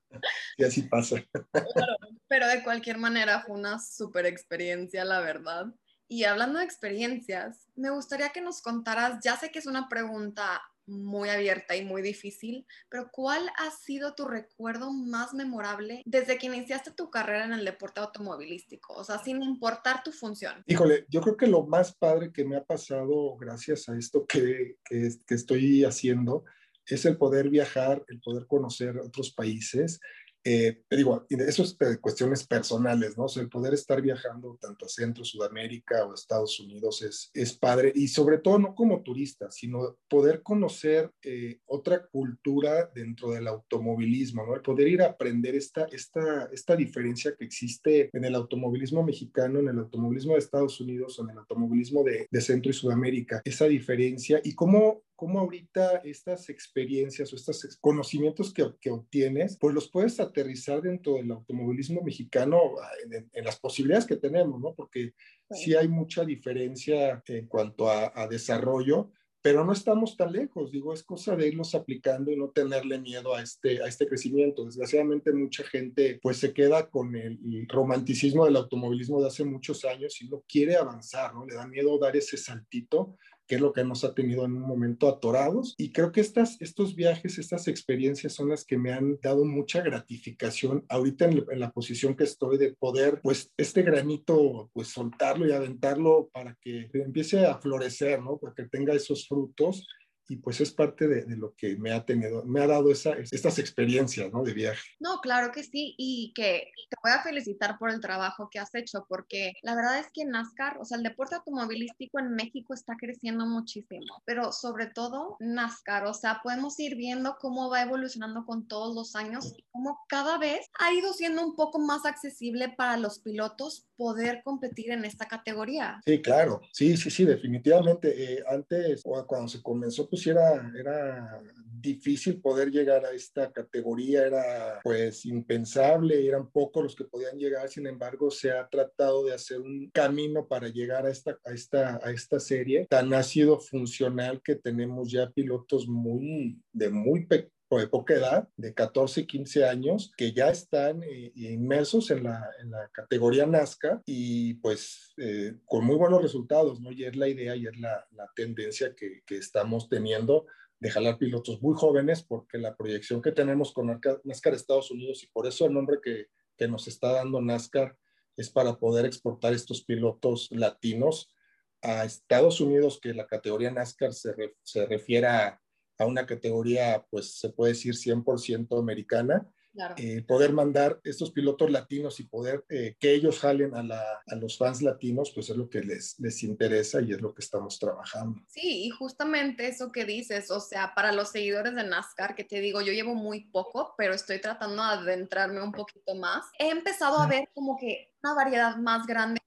y 0.58 0.64
así 0.64 0.82
pasa. 0.84 1.24
Claro, 1.52 1.98
pero 2.28 2.48
de 2.48 2.64
cualquier 2.64 2.98
manera 2.98 3.42
fue 3.42 3.56
una 3.56 3.80
super 3.80 4.26
experiencia, 4.26 5.06
la 5.06 5.22
verdad. 5.22 5.68
Y 6.10 6.24
hablando 6.24 6.60
de 6.60 6.66
experiencias, 6.66 7.68
me 7.76 7.90
gustaría 7.90 8.30
que 8.30 8.42
nos 8.42 8.62
contaras, 8.62 9.20
ya 9.24 9.38
sé 9.38 9.52
que 9.52 9.60
es 9.60 9.66
una 9.66 9.90
pregunta 9.90 10.62
muy 10.88 11.28
abierta 11.28 11.76
y 11.76 11.84
muy 11.84 12.02
difícil, 12.02 12.66
pero 12.90 13.10
¿cuál 13.12 13.50
ha 13.58 13.72
sido 13.72 14.16
tu 14.16 14.26
recuerdo 14.26 14.92
más 14.94 15.34
memorable 15.34 16.02
desde 16.06 16.38
que 16.38 16.48
iniciaste 16.48 16.92
tu 16.92 17.10
carrera 17.10 17.44
en 17.46 17.52
el 17.52 17.66
deporte 17.66 18.00
automovilístico? 18.00 18.94
O 18.94 19.04
sea, 19.04 19.20
sin 19.20 19.44
importar 19.44 20.02
tu 20.02 20.14
función. 20.14 20.64
Híjole, 20.66 21.06
yo 21.10 21.20
creo 21.22 21.36
que 21.36 21.48
lo 21.48 21.66
más 21.66 21.94
padre 21.94 22.32
que 22.32 22.46
me 22.46 22.56
ha 22.56 22.64
pasado 22.64 23.36
gracias 23.36 23.90
a 23.90 23.98
esto 23.98 24.26
que, 24.26 24.78
que, 24.86 25.10
que 25.26 25.36
estoy 25.36 25.84
haciendo 25.84 26.46
es 26.86 27.06
el 27.06 27.18
poder 27.18 27.50
viajar, 27.50 28.04
el 28.08 28.22
poder 28.22 28.48
conocer 28.48 28.98
otros 28.98 29.34
países, 29.34 30.00
eh, 30.50 30.82
digo, 30.90 31.26
eso 31.30 31.64
es 31.64 31.78
cuestiones 32.00 32.48
personales, 32.48 33.18
¿no? 33.18 33.26
O 33.26 33.28
sea, 33.28 33.44
el 33.44 33.50
poder 33.50 33.74
estar 33.74 34.02
viajando 34.02 34.58
tanto 34.62 34.86
a 34.86 34.88
Centro, 34.88 35.26
Sudamérica 35.26 36.06
o 36.06 36.14
Estados 36.14 36.58
Unidos 36.62 37.02
es, 37.02 37.30
es 37.34 37.52
padre 37.52 37.92
y 37.94 38.08
sobre 38.08 38.38
todo 38.38 38.58
no 38.58 38.74
como 38.74 39.04
turista, 39.04 39.52
sino 39.52 39.98
poder 40.08 40.44
conocer 40.44 41.12
eh, 41.22 41.60
otra 41.66 42.08
cultura 42.08 42.90
dentro 42.96 43.32
del 43.32 43.46
automovilismo, 43.46 44.46
¿no? 44.46 44.56
El 44.56 44.62
poder 44.62 44.88
ir 44.88 45.02
a 45.02 45.08
aprender 45.08 45.54
esta, 45.54 45.84
esta, 45.92 46.46
esta 46.54 46.78
diferencia 46.78 47.36
que 47.38 47.44
existe 47.44 48.10
en 48.14 48.24
el 48.24 48.34
automovilismo 48.34 49.04
mexicano, 49.04 49.60
en 49.60 49.68
el 49.68 49.80
automovilismo 49.80 50.32
de 50.32 50.40
Estados 50.40 50.80
Unidos 50.80 51.20
en 51.20 51.30
el 51.30 51.40
automovilismo 51.40 52.06
de 52.06 52.42
Centro 52.42 52.72
y 52.72 52.74
Sudamérica, 52.74 53.42
esa 53.44 53.66
diferencia 53.66 54.40
y 54.46 54.56
cómo 54.56 55.04
cómo 55.18 55.40
ahorita 55.40 55.98
estas 56.06 56.48
experiencias 56.48 57.34
o 57.34 57.36
estos 57.36 57.78
conocimientos 57.82 58.54
que, 58.54 58.64
que, 58.80 58.92
obtienes, 58.92 59.58
pues 59.60 59.74
los 59.74 59.90
puedes 59.90 60.20
aterrizar 60.20 60.82
dentro 60.82 61.16
del 61.16 61.32
automovilismo 61.32 62.04
mexicano 62.04 62.60
ah, 62.82 62.90
en, 63.04 63.28
en 63.34 63.44
las 63.44 63.60
posibilidades 63.60 64.06
que 64.06 64.16
tenemos, 64.16 64.62
¿no? 64.62 64.76
Porque 64.76 65.16
sí, 65.50 65.66
sí 65.66 65.76
hay 65.76 65.88
mucha 65.88 66.24
diferencia 66.24 67.24
en 67.28 67.48
cuanto 67.48 67.90
a, 67.90 68.14
a, 68.16 68.28
desarrollo, 68.28 69.12
pero 69.42 69.66
no 69.66 69.74
estamos 69.74 70.16
tan 70.16 70.34
lejos, 70.34 70.72
digo, 70.72 70.94
es 70.94 71.02
cosa 71.02 71.36
de 71.36 71.48
irlos 71.48 71.74
aplicando 71.74 72.32
y 72.32 72.38
no 72.38 72.50
tenerle 72.50 73.00
miedo 73.00 73.34
a 73.34 73.42
este, 73.42 73.82
a 73.82 73.88
este 73.88 74.06
crecimiento. 74.06 74.66
Desgraciadamente 74.66 75.34
mucha 75.34 75.64
gente 75.64 76.20
pues 76.22 76.38
se 76.38 76.54
queda 76.54 76.92
con 76.92 77.16
el, 77.16 77.40
el 77.44 77.68
romanticismo 77.68 78.46
del 78.46 78.58
automovilismo 78.58 79.20
de 79.20 79.28
hace 79.30 79.44
muchos 79.46 79.84
años 79.84 80.22
y 80.22 80.30
no 80.30 80.44
quiere 80.48 80.76
avanzar, 80.76 81.34
¿no? 81.34 81.44
Le 81.44 81.56
da 81.56 81.66
miedo 81.66 81.98
dar 81.98 82.16
ese 82.16 82.38
saltito 82.38 83.18
que 83.48 83.56
es 83.56 83.62
lo 83.62 83.74
que 83.74 83.84
nos 83.84 84.04
ha 84.04 84.14
tenido 84.14 84.46
en 84.46 84.54
un 84.54 84.62
momento 84.62 85.08
atorados. 85.08 85.74
Y 85.78 85.92
creo 85.92 86.12
que 86.12 86.22
estas, 86.22 86.62
estos 86.62 86.96
viajes, 86.96 87.38
estas 87.38 87.68
experiencias 87.68 88.34
son 88.34 88.50
las 88.50 88.66
que 88.66 88.78
me 88.78 88.92
han 88.92 89.18
dado 89.22 89.46
mucha 89.46 89.82
gratificación 89.82 90.86
ahorita 90.90 91.26
en, 91.26 91.46
en, 91.50 91.60
la 91.60 91.72
posición 91.72 92.16
que 92.16 92.26
estoy 92.26 92.58
de 92.58 92.74
poder, 92.74 93.22
pues, 93.22 93.52
este 93.58 93.82
granito, 93.82 94.70
pues, 94.74 94.90
soltarlo 94.90 95.48
y 95.48 95.52
aventarlo 95.52 96.30
para 96.34 96.56
que 96.62 96.90
empiece 96.94 97.46
a 97.46 97.58
florecer, 97.60 98.22
¿no? 98.22 98.38
Para 98.38 98.54
que 98.54 98.68
tenga 98.68 98.94
esos 98.94 99.28
frutos 99.28 99.88
y 100.28 100.38
pues 100.38 100.62
es 100.62 100.72
parte 100.72 101.08
de, 101.08 101.26
de, 101.26 101.38
lo 101.38 101.56
que 101.56 101.76
me 101.78 101.92
ha 101.92 102.06
tenido, 102.06 102.44
me 102.44 102.62
ha 102.62 102.68
dado 102.68 102.92
esa, 102.92 103.14
estas 103.14 103.60
experiencias, 103.60 104.32
¿no? 104.32 104.44
De 104.44 104.54
viaje. 104.54 104.82
No, 105.00 105.20
claro 105.22 105.52
que 105.52 105.64
sí, 105.64 105.96
y 105.98 106.34
que 106.36 106.72
te 106.90 106.98
voy 107.02 107.12
a 107.12 107.22
felicitar 107.22 107.78
por 107.78 107.90
el 107.90 108.02
trabajo 108.02 108.50
que 108.52 108.60
has 108.60 108.74
hecho, 108.76 109.06
porque 109.08 109.54
la 109.62 109.76
verdad 109.76 110.00
es 110.00 110.08
que 110.14 110.26
NASCAR, 110.26 110.78
o 110.80 110.86
sea, 110.86 110.98
el 110.98 111.04
deporte 111.04 111.36
automovilístico 111.36 112.20
en 112.20 112.34
México 112.34 112.74
está 112.74 112.96
creciendo 113.00 113.46
muchísimo, 113.46 114.22
pero 114.26 114.52
sobre 114.52 114.88
todo 114.88 115.38
NASCAR, 115.40 116.06
o 116.06 116.14
sea, 116.14 116.42
podemos 116.44 116.80
ir 116.80 116.96
viendo 116.96 117.38
cómo 117.40 117.70
va 117.70 117.82
evolucionando 117.82 118.46
con 118.46 118.68
todos 118.68 118.96
los 118.96 119.16
años 119.16 119.54
y 119.58 119.64
cómo 119.72 120.00
cada 120.10 120.38
vez 120.38 120.68
ha 120.80 120.94
ido 120.94 121.14
siendo 121.14 121.46
un 121.46 121.56
poco 121.56 121.80
más 121.80 122.06
accesible 122.06 122.70
para 122.70 122.98
los 122.98 123.20
pilotos 123.20 123.88
poder 123.96 124.42
competir 124.44 124.92
en 124.92 125.06
esta 125.06 125.28
categoría. 125.28 126.00
Sí, 126.06 126.22
claro, 126.22 126.62
sí, 126.72 126.96
sí, 126.98 127.10
sí, 127.10 127.26
definitivamente. 127.26 128.34
Eh, 128.34 128.44
antes, 128.50 129.04
cuando 129.26 129.48
se 129.48 129.62
comenzó, 129.62 130.08
pues 130.10 130.17
pues 130.18 130.28
era, 130.28 130.72
era 130.76 131.42
difícil 131.80 132.42
poder 132.42 132.72
llegar 132.72 133.06
a 133.06 133.12
esta 133.12 133.52
categoría, 133.52 134.26
era 134.26 134.80
pues 134.84 135.26
impensable, 135.26 136.28
eran 136.28 136.50
pocos 136.50 136.84
los 136.84 136.96
que 136.96 137.06
podían 137.06 137.38
llegar, 137.38 137.70
sin 137.70 137.86
embargo 137.86 138.32
se 138.32 138.52
ha 138.52 138.68
tratado 138.68 139.26
de 139.26 139.34
hacer 139.34 139.60
un 139.60 139.90
camino 139.92 140.48
para 140.48 140.70
llegar 140.70 141.06
a 141.06 141.12
esta, 141.12 141.38
a 141.46 141.52
esta, 141.52 142.00
a 142.04 142.12
esta 142.12 142.40
serie, 142.40 142.88
tan 142.90 143.14
ha 143.14 143.24
sido 143.24 143.60
funcional 143.60 144.42
que 144.42 144.56
tenemos 144.56 145.12
ya 145.12 145.30
pilotos 145.30 145.88
muy, 145.88 146.60
de 146.74 146.90
muy 146.90 147.28
o 147.30 147.57
de 147.76 147.88
poca 147.88 148.14
edad, 148.14 148.48
de 148.56 148.74
14, 148.74 149.28
15 149.28 149.66
años, 149.66 150.14
que 150.16 150.32
ya 150.32 150.50
están 150.50 151.04
eh, 151.04 151.34
inmersos 151.36 152.10
en 152.12 152.24
la, 152.24 152.50
en 152.62 152.72
la, 152.72 152.90
categoría 152.94 153.46
Nazca 153.46 154.02
y 154.06 154.54
pues 154.56 155.14
eh, 155.18 155.56
con 155.66 155.84
muy 155.84 155.98
buenos 155.98 156.22
resultados, 156.22 156.80
¿no? 156.80 156.92
Y 156.94 157.04
es 157.04 157.18
la 157.18 157.28
idea 157.28 157.56
y 157.56 157.68
es 157.68 157.78
la, 157.78 158.08
la 158.12 158.32
tendencia 158.36 158.96
que, 158.96 159.22
que, 159.26 159.36
estamos 159.36 159.90
teniendo 159.90 160.46
de 160.80 160.90
jalar 160.90 161.18
pilotos 161.18 161.62
muy 161.62 161.76
jóvenes 161.76 162.24
porque 162.24 162.58
la 162.58 162.76
proyección 162.78 163.22
que 163.22 163.34
tenemos 163.34 163.74
con 163.74 164.00
NASCAR 164.24 164.54
Estados 164.54 164.90
Unidos 164.90 165.24
y 165.24 165.28
por 165.28 165.46
eso 165.46 165.66
el 165.66 165.74
nombre 165.74 165.98
que, 166.02 166.28
que 166.56 166.68
nos 166.70 166.88
está 166.88 167.12
dando 167.12 167.42
NASCAR 167.42 167.98
es 168.38 168.50
para 168.50 168.78
poder 168.78 169.06
exportar 169.06 169.54
estos 169.54 169.84
pilotos 169.84 170.48
latinos 170.52 171.34
a 171.82 172.06
Estados 172.06 172.62
Unidos, 172.62 173.00
que 173.02 173.14
la 173.14 173.28
categoría 173.28 173.72
NASCAR 173.72 174.14
se, 174.14 174.34
se 174.64 174.86
refiere 174.86 175.28
a, 175.28 175.62
una 176.06 176.26
categoría, 176.26 177.06
pues 177.10 177.40
se 177.40 177.50
puede 177.50 177.74
decir 177.74 177.96
100% 177.96 178.80
americana, 178.80 179.48
eh, 179.96 180.24
poder 180.24 180.54
mandar 180.54 181.00
estos 181.04 181.32
pilotos 181.32 181.70
latinos 181.70 182.20
y 182.20 182.24
poder 182.24 182.66
eh, 182.68 182.96
que 183.00 183.14
ellos 183.14 183.40
jalen 183.40 183.76
a, 183.76 183.84
la, 183.84 184.02
a, 184.26 184.36
los 184.36 184.58
fans 184.58 184.82
latinos, 184.82 185.32
pues 185.36 185.52
es 185.52 185.58
lo 185.58 185.70
que 185.70 185.82
les, 185.82 186.20
les 186.20 186.42
interesa 186.44 187.00
y 187.00 187.12
es 187.12 187.22
lo 187.22 187.36
que 187.36 187.42
estamos 187.42 187.78
trabajando. 187.78 188.42
Sí, 188.48 188.86
y 188.86 188.90
justamente 188.90 189.68
eso 189.68 189.92
que 189.92 190.06
dices, 190.06 190.50
o 190.50 190.60
sea, 190.60 190.96
para 190.96 191.12
los 191.12 191.30
seguidores 191.30 191.76
de 191.76 191.84
NASCAR, 191.84 192.34
que 192.34 192.44
te 192.44 192.60
digo, 192.60 192.82
yo 192.82 192.92
llevo 192.92 193.14
muy 193.14 193.52
poco, 193.52 193.94
pero 193.98 194.16
estoy 194.16 194.42
tratando 194.42 194.82
de 194.82 194.90
adentrarme 194.90 195.62
un 195.62 195.72
poquito 195.72 196.16
más, 196.16 196.46
he 196.58 196.70
empezado 196.70 197.20
a 197.20 197.28
ver 197.28 197.48
como 197.54 197.78
que 197.78 198.12
una 198.24 198.34
variedad 198.34 198.78
más 198.78 199.06
grande 199.06 199.40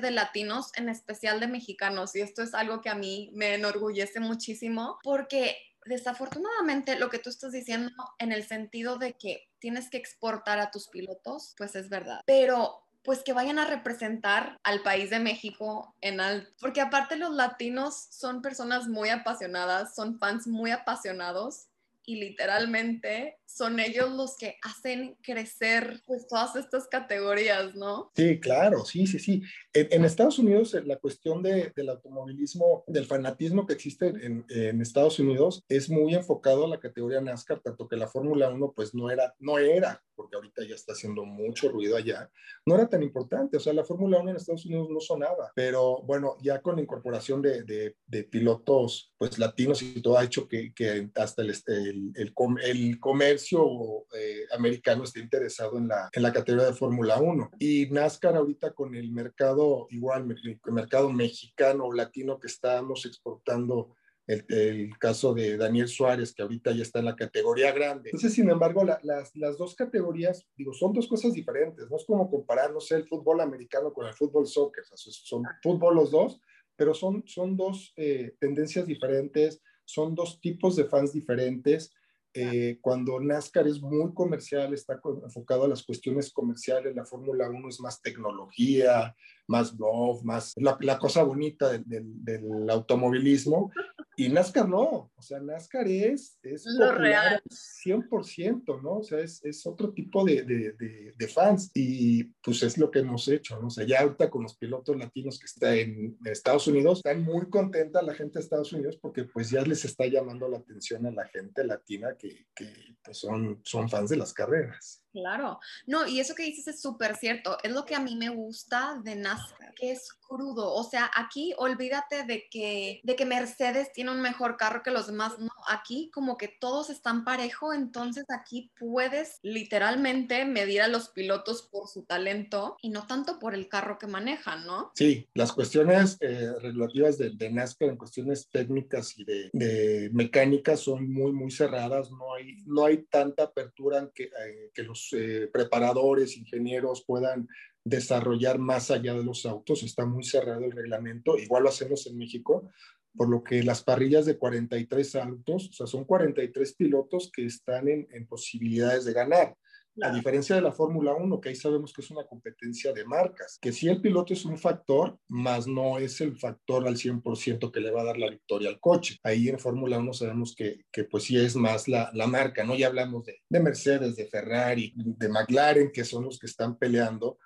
de 0.00 0.10
latinos, 0.12 0.70
en 0.76 0.88
especial 0.88 1.40
de 1.40 1.48
mexicanos, 1.48 2.14
y 2.14 2.20
esto 2.20 2.42
es 2.42 2.54
algo 2.54 2.80
que 2.80 2.88
a 2.88 2.94
mí 2.94 3.32
me 3.34 3.54
enorgullece 3.54 4.20
muchísimo 4.20 4.98
porque 5.02 5.56
desafortunadamente 5.86 6.98
lo 6.98 7.10
que 7.10 7.18
tú 7.18 7.30
estás 7.30 7.52
diciendo 7.52 7.92
en 8.18 8.32
el 8.32 8.44
sentido 8.44 8.98
de 8.98 9.14
que 9.14 9.48
tienes 9.58 9.90
que 9.90 9.96
exportar 9.96 10.58
a 10.58 10.70
tus 10.70 10.88
pilotos, 10.88 11.54
pues 11.56 11.74
es 11.76 11.88
verdad, 11.88 12.20
pero 12.26 12.82
pues 13.02 13.22
que 13.22 13.32
vayan 13.32 13.60
a 13.60 13.66
representar 13.66 14.58
al 14.64 14.82
país 14.82 15.10
de 15.10 15.20
México 15.20 15.94
en 16.00 16.20
alto, 16.20 16.50
porque 16.60 16.80
aparte 16.80 17.16
los 17.16 17.32
latinos 17.32 18.08
son 18.10 18.42
personas 18.42 18.88
muy 18.88 19.10
apasionadas, 19.10 19.94
son 19.94 20.18
fans 20.18 20.48
muy 20.48 20.72
apasionados 20.72 21.68
y 22.06 22.16
literalmente 22.16 23.38
son 23.46 23.80
ellos 23.80 24.10
los 24.12 24.36
que 24.36 24.58
hacen 24.62 25.16
crecer 25.22 26.02
pues 26.06 26.26
todas 26.26 26.56
estas 26.56 26.88
categorías, 26.88 27.74
¿no? 27.74 28.10
Sí, 28.14 28.38
claro, 28.38 28.84
sí, 28.84 29.06
sí, 29.06 29.18
sí. 29.18 29.42
En, 29.72 30.04
Estados 30.04 30.38
Unidos 30.38 30.74
eh, 30.74 30.82
la 30.84 30.96
cuestión 30.96 31.42
de, 31.42 31.72
del 31.74 31.88
automovilismo, 31.88 32.84
del 32.86 33.06
fanatismo 33.06 33.66
que 33.66 33.74
existe 33.74 34.06
en, 34.06 34.44
Estados 34.80 35.18
Unidos 35.18 35.64
es 35.68 35.90
muy 35.90 36.14
enfocado 36.14 36.64
a 36.64 36.68
la 36.68 36.80
categoría 36.80 37.20
NASCAR, 37.20 37.60
tanto 37.60 37.88
que 37.88 37.96
la 37.96 38.06
Fórmula 38.06 38.48
1 38.50 38.72
pues 38.74 38.94
no 38.94 39.10
era, 39.10 39.34
no 39.38 39.58
era, 39.58 40.02
porque 40.14 40.36
ahorita 40.36 40.62
ya 40.64 40.74
está 40.74 40.92
haciendo 40.92 41.24
mucho 41.24 41.68
ruido 41.70 41.96
allá, 41.96 42.30
no 42.64 42.74
era 42.74 42.88
tan 42.88 43.02
importante, 43.02 43.56
o 43.56 43.60
sea, 43.60 43.72
la 43.72 43.84
Fórmula 43.84 44.18
1 44.18 44.30
en 44.30 44.36
Estados 44.36 44.66
Unidos 44.66 44.88
no 44.90 45.00
sonaba, 45.00 45.52
pero 45.54 46.02
bueno, 46.02 46.36
ya 46.40 46.60
con 46.62 46.76
la 46.76 46.82
incorporación 46.82 47.42
de, 47.42 47.96
pilotos 48.30 49.12
pues 49.18 49.38
latinos 49.38 49.82
y 49.82 50.00
todo 50.00 50.18
ha 50.18 50.24
hecho 50.24 50.48
que, 50.48 50.72
hasta 51.14 51.42
el, 51.42 51.54
el, 51.66 51.95
el, 52.14 52.34
el 52.64 53.00
comercio 53.00 54.06
eh, 54.14 54.44
americano 54.56 55.04
está 55.04 55.20
interesado 55.20 55.78
en 55.78 55.88
la, 55.88 56.08
en 56.12 56.22
la 56.22 56.32
categoría 56.32 56.66
de 56.66 56.74
Fórmula 56.74 57.18
1. 57.18 57.50
Y 57.58 57.86
NASCAR 57.90 58.36
ahorita 58.36 58.72
con 58.72 58.94
el 58.94 59.10
mercado, 59.12 59.86
igual, 59.90 60.34
el 60.44 60.72
mercado 60.72 61.12
mexicano 61.12 61.86
o 61.86 61.92
latino 61.92 62.38
que 62.38 62.46
estamos 62.46 63.06
exportando, 63.06 63.94
el, 64.26 64.44
el, 64.48 64.98
caso 64.98 65.34
de 65.34 65.56
Daniel 65.56 65.88
Suárez, 65.88 66.34
que 66.34 66.42
ahorita 66.42 66.72
ya 66.72 66.82
está 66.82 66.98
en 66.98 67.04
la 67.04 67.16
categoría 67.16 67.72
grande. 67.72 68.10
Entonces, 68.10 68.34
sin 68.34 68.50
embargo, 68.50 68.84
las, 68.84 69.34
las, 69.36 69.56
dos 69.56 69.74
categorías, 69.74 70.46
digo, 70.56 70.72
son 70.72 70.92
dos 70.92 71.06
cosas 71.06 71.32
diferentes. 71.32 71.88
No 71.88 71.96
es 71.96 72.04
como 72.04 72.28
comparar, 72.28 72.72
no 72.72 72.80
sé, 72.80 72.96
el 72.96 73.06
fútbol 73.06 73.40
americano 73.40 73.92
con 73.92 74.06
el 74.06 74.14
fútbol 74.14 74.46
soccer. 74.46 74.84
O 74.92 74.96
sea, 74.96 75.12
son 75.12 75.44
fútbol 75.62 75.94
los 75.94 76.10
dos, 76.10 76.40
pero 76.76 76.94
son, 76.94 77.22
son 77.26 77.56
dos 77.56 77.92
eh, 77.96 78.34
tendencias 78.38 78.86
diferentes, 78.86 79.62
son 79.86 80.14
dos 80.14 80.40
tipos 80.40 80.76
de 80.76 80.84
fans 80.84 81.12
diferentes. 81.12 81.94
Eh, 82.34 82.78
cuando 82.82 83.18
NASCAR 83.18 83.66
es 83.66 83.80
muy 83.80 84.12
comercial, 84.12 84.74
está 84.74 85.00
enfocado 85.24 85.64
a 85.64 85.68
las 85.68 85.82
cuestiones 85.82 86.30
comerciales, 86.30 86.94
la 86.94 87.06
Fórmula 87.06 87.48
1 87.48 87.68
es 87.70 87.80
más 87.80 88.02
tecnología, 88.02 89.16
más 89.46 89.74
love, 89.78 90.22
más 90.22 90.52
la, 90.56 90.76
la 90.80 90.98
cosa 90.98 91.22
bonita 91.22 91.70
del, 91.70 92.04
del, 92.22 92.68
automovilismo. 92.68 93.70
Y 94.18 94.30
NASCAR 94.30 94.66
no, 94.66 95.12
o 95.14 95.22
sea, 95.22 95.40
NASCAR 95.40 95.86
es, 95.88 96.38
es 96.42 96.64
Lo 96.78 96.92
real. 96.92 97.38
100%, 97.84 98.82
¿no? 98.82 98.98
O 98.98 99.02
sea, 99.02 99.20
es, 99.20 99.44
es 99.44 99.66
otro 99.66 99.92
tipo 99.92 100.24
de, 100.24 100.42
de, 100.42 101.12
de, 101.14 101.28
fans 101.28 101.70
y 101.74 102.24
pues 102.42 102.62
es 102.62 102.78
lo 102.78 102.90
que 102.90 103.00
hemos 103.00 103.28
hecho, 103.28 103.60
¿no? 103.60 103.66
O 103.66 103.70
sea, 103.70 103.86
ya 103.86 104.00
ahorita 104.00 104.30
con 104.30 104.44
los 104.44 104.56
pilotos 104.56 104.96
latinos 104.96 105.38
que 105.38 105.44
están 105.44 105.74
en 105.74 106.18
Estados 106.24 106.66
Unidos, 106.66 106.98
están 107.00 107.22
muy 107.24 107.50
contenta 107.50 108.00
la 108.00 108.14
gente 108.14 108.38
de 108.38 108.44
Estados 108.44 108.72
Unidos 108.72 108.98
porque 109.02 109.24
pues 109.24 109.50
ya 109.50 109.60
les 109.60 109.84
está 109.84 110.06
llamando 110.06 110.48
la 110.48 110.58
atención 110.58 111.04
a 111.06 111.10
la 111.10 111.26
gente 111.28 111.62
latina 111.64 112.16
que, 112.18 112.46
que 112.54 112.96
pues 113.04 113.18
son, 113.18 113.60
son 113.64 113.90
fans 113.90 114.08
de 114.08 114.16
las 114.16 114.32
carreras. 114.32 115.05
Claro, 115.16 115.60
no, 115.86 116.06
y 116.06 116.20
eso 116.20 116.34
que 116.34 116.42
dices 116.42 116.68
es 116.68 116.82
súper 116.82 117.16
cierto, 117.16 117.56
es 117.62 117.72
lo 117.72 117.86
que 117.86 117.94
a 117.94 118.00
mí 118.00 118.16
me 118.16 118.28
gusta 118.28 119.00
de 119.02 119.16
NASCAR, 119.16 119.72
que 119.74 119.92
es 119.92 120.12
crudo, 120.12 120.74
o 120.74 120.84
sea, 120.84 121.10
aquí 121.16 121.54
olvídate 121.56 122.24
de 122.24 122.48
que, 122.50 123.00
de 123.02 123.16
que 123.16 123.24
Mercedes 123.24 123.92
tiene 123.92 124.10
un 124.10 124.20
mejor 124.20 124.58
carro 124.58 124.82
que 124.82 124.90
los 124.90 125.06
demás, 125.06 125.38
no, 125.38 125.50
aquí 125.68 126.10
como 126.12 126.36
que 126.36 126.48
todos 126.48 126.90
están 126.90 127.24
parejo, 127.24 127.72
entonces 127.72 128.24
aquí 128.28 128.70
puedes 128.78 129.38
literalmente 129.42 130.44
medir 130.44 130.82
a 130.82 130.88
los 130.88 131.08
pilotos 131.08 131.62
por 131.62 131.88
su 131.88 132.02
talento 132.02 132.76
y 132.82 132.90
no 132.90 133.06
tanto 133.06 133.38
por 133.38 133.54
el 133.54 133.68
carro 133.68 133.98
que 133.98 134.06
manejan, 134.06 134.66
¿no? 134.66 134.92
Sí, 134.94 135.26
las 135.32 135.52
cuestiones 135.52 136.18
eh, 136.20 136.52
regulativas 136.60 137.16
de, 137.16 137.30
de, 137.30 137.50
NASCAR 137.50 137.88
en 137.88 137.96
cuestiones 137.96 138.48
técnicas 138.50 139.18
y 139.18 139.24
de, 139.24 139.50
de, 139.54 140.10
mecánica 140.12 140.76
son 140.76 141.10
muy, 141.10 141.32
muy 141.32 141.50
cerradas, 141.50 142.10
no 142.10 142.34
hay, 142.34 142.56
no 142.66 142.84
hay 142.84 142.98
tanta 143.04 143.44
apertura 143.44 143.98
en 143.98 144.10
que, 144.10 144.24
eh, 144.24 144.70
que 144.74 144.82
los 144.82 145.05
eh, 145.12 145.48
preparadores, 145.52 146.36
ingenieros 146.36 147.04
puedan 147.06 147.48
desarrollar 147.84 148.58
más 148.58 148.90
allá 148.90 149.14
de 149.14 149.24
los 149.24 149.46
autos. 149.46 149.82
Está 149.82 150.04
muy 150.04 150.24
cerrado 150.24 150.64
el 150.64 150.72
reglamento. 150.72 151.38
Igual 151.38 151.64
lo 151.64 151.68
hacemos 151.68 152.06
en 152.06 152.16
México, 152.16 152.70
por 153.14 153.28
lo 153.28 153.42
que 153.42 153.62
las 153.62 153.82
parrillas 153.82 154.26
de 154.26 154.38
43 154.38 155.16
autos, 155.16 155.70
o 155.70 155.72
sea, 155.72 155.86
son 155.86 156.04
43 156.04 156.74
pilotos 156.74 157.30
que 157.32 157.46
están 157.46 157.88
en, 157.88 158.06
en 158.10 158.26
posibilidades 158.26 159.04
de 159.04 159.12
ganar. 159.12 159.56
A 160.02 160.10
diferencia 160.10 160.54
de 160.54 160.62
la 160.62 160.72
Fórmula 160.72 161.14
1, 161.14 161.40
que 161.40 161.48
ahí 161.48 161.56
sabemos 161.56 161.92
que 161.92 162.02
es 162.02 162.10
una 162.10 162.26
competencia 162.26 162.92
de 162.92 163.04
marcas, 163.04 163.58
que 163.60 163.72
sí 163.72 163.88
el 163.88 164.00
piloto 164.00 164.34
es 164.34 164.44
un 164.44 164.58
factor, 164.58 165.18
más 165.28 165.66
no 165.66 165.98
es 165.98 166.20
el 166.20 166.36
factor 166.36 166.86
al 166.86 166.96
100% 166.96 167.70
que 167.70 167.80
le 167.80 167.90
va 167.90 168.02
a 168.02 168.06
dar 168.06 168.18
la 168.18 168.28
victoria 168.28 168.68
al 168.68 168.78
coche. 168.78 169.18
Ahí 169.22 169.48
en 169.48 169.58
Fórmula 169.58 169.98
1 169.98 170.12
sabemos 170.12 170.54
que, 170.54 170.84
que, 170.92 171.04
pues 171.04 171.24
sí 171.24 171.38
es 171.38 171.56
más 171.56 171.88
la, 171.88 172.10
la 172.12 172.26
marca, 172.26 172.62
¿no? 172.62 172.74
Ya 172.74 172.88
hablamos 172.88 173.24
de, 173.24 173.40
de, 173.48 173.60
Mercedes, 173.60 174.16
de 174.16 174.26
Ferrari, 174.26 174.92
de 174.94 175.28
McLaren, 175.28 175.90
que 175.90 176.04
son 176.04 176.24
los 176.24 176.38
que 176.38 176.46
están 176.46 176.76
peleando. 176.76 177.38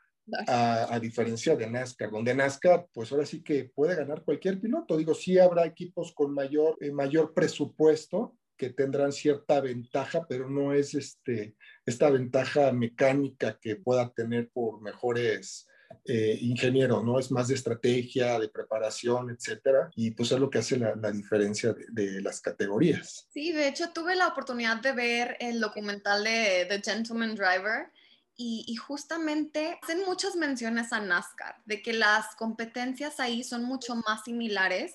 A, 0.47 0.95
a, 0.95 1.01
diferencia 1.01 1.57
de 1.57 1.69
NASCAR, 1.69 2.09
donde 2.09 2.33
NASCAR, 2.33 2.87
pues 2.93 3.11
ahora 3.11 3.27
sí 3.27 3.43
que 3.43 3.65
puede 3.65 3.97
ganar 3.97 4.23
cualquier 4.23 4.61
piloto. 4.61 4.97
Digo, 4.97 5.13
sí 5.13 5.39
habrá 5.39 5.67
equipos 5.67 6.13
con 6.15 6.33
mayor, 6.33 6.77
eh, 6.81 6.93
mayor 6.93 7.35
presupuesto, 7.35 8.37
que 8.61 8.69
tendrán 8.69 9.11
cierta 9.11 9.59
ventaja, 9.63 10.27
pero 10.29 10.51
no 10.51 10.75
es 10.75 10.93
este, 10.93 11.57
esta 11.87 12.11
ventaja 12.11 12.73
mecánica 12.73 13.59
que 13.59 13.77
pueda 13.77 14.11
tener 14.11 14.51
por 14.51 14.83
mejores 14.83 15.67
eh, 16.05 16.37
ingenieros, 16.43 17.03
¿no? 17.03 17.19
Es 17.19 17.31
más 17.31 17.49
de 17.49 17.55
estrategia, 17.55 18.39
de 18.39 18.51
preparación, 18.51 19.31
etcétera, 19.31 19.89
y 19.97 20.11
pues 20.11 20.31
es 20.31 20.39
lo 20.39 20.51
que 20.51 20.59
hace 20.59 20.77
la, 20.77 20.95
la 20.95 21.11
diferencia 21.11 21.75
de, 21.89 22.21
las 22.21 22.43
categorías. 22.43 23.27
Sí, 23.33 23.53
de 23.53 23.69
hecho 23.69 23.93
tuve 23.95 24.15
la 24.15 24.29
oportunidad 24.29 24.77
de 24.83 24.93
ver 24.93 25.39
el 25.41 25.59
documental 25.59 26.23
de 26.23 26.67
The 26.69 26.83
Gentleman 26.83 27.35
Driver. 27.35 27.91
Y, 28.43 28.75
justamente 28.77 29.79
hacen 29.83 30.03
muchas 30.07 30.35
menciones 30.35 30.95
a 30.95 31.01
NASCAR, 31.01 31.57
de 31.67 31.83
que 31.83 31.93
las 31.93 32.35
competencias 32.37 33.21
ahí 33.21 33.45
son 33.45 33.65
mucho 33.65 33.97
más 33.97 34.25
similares 34.25 34.95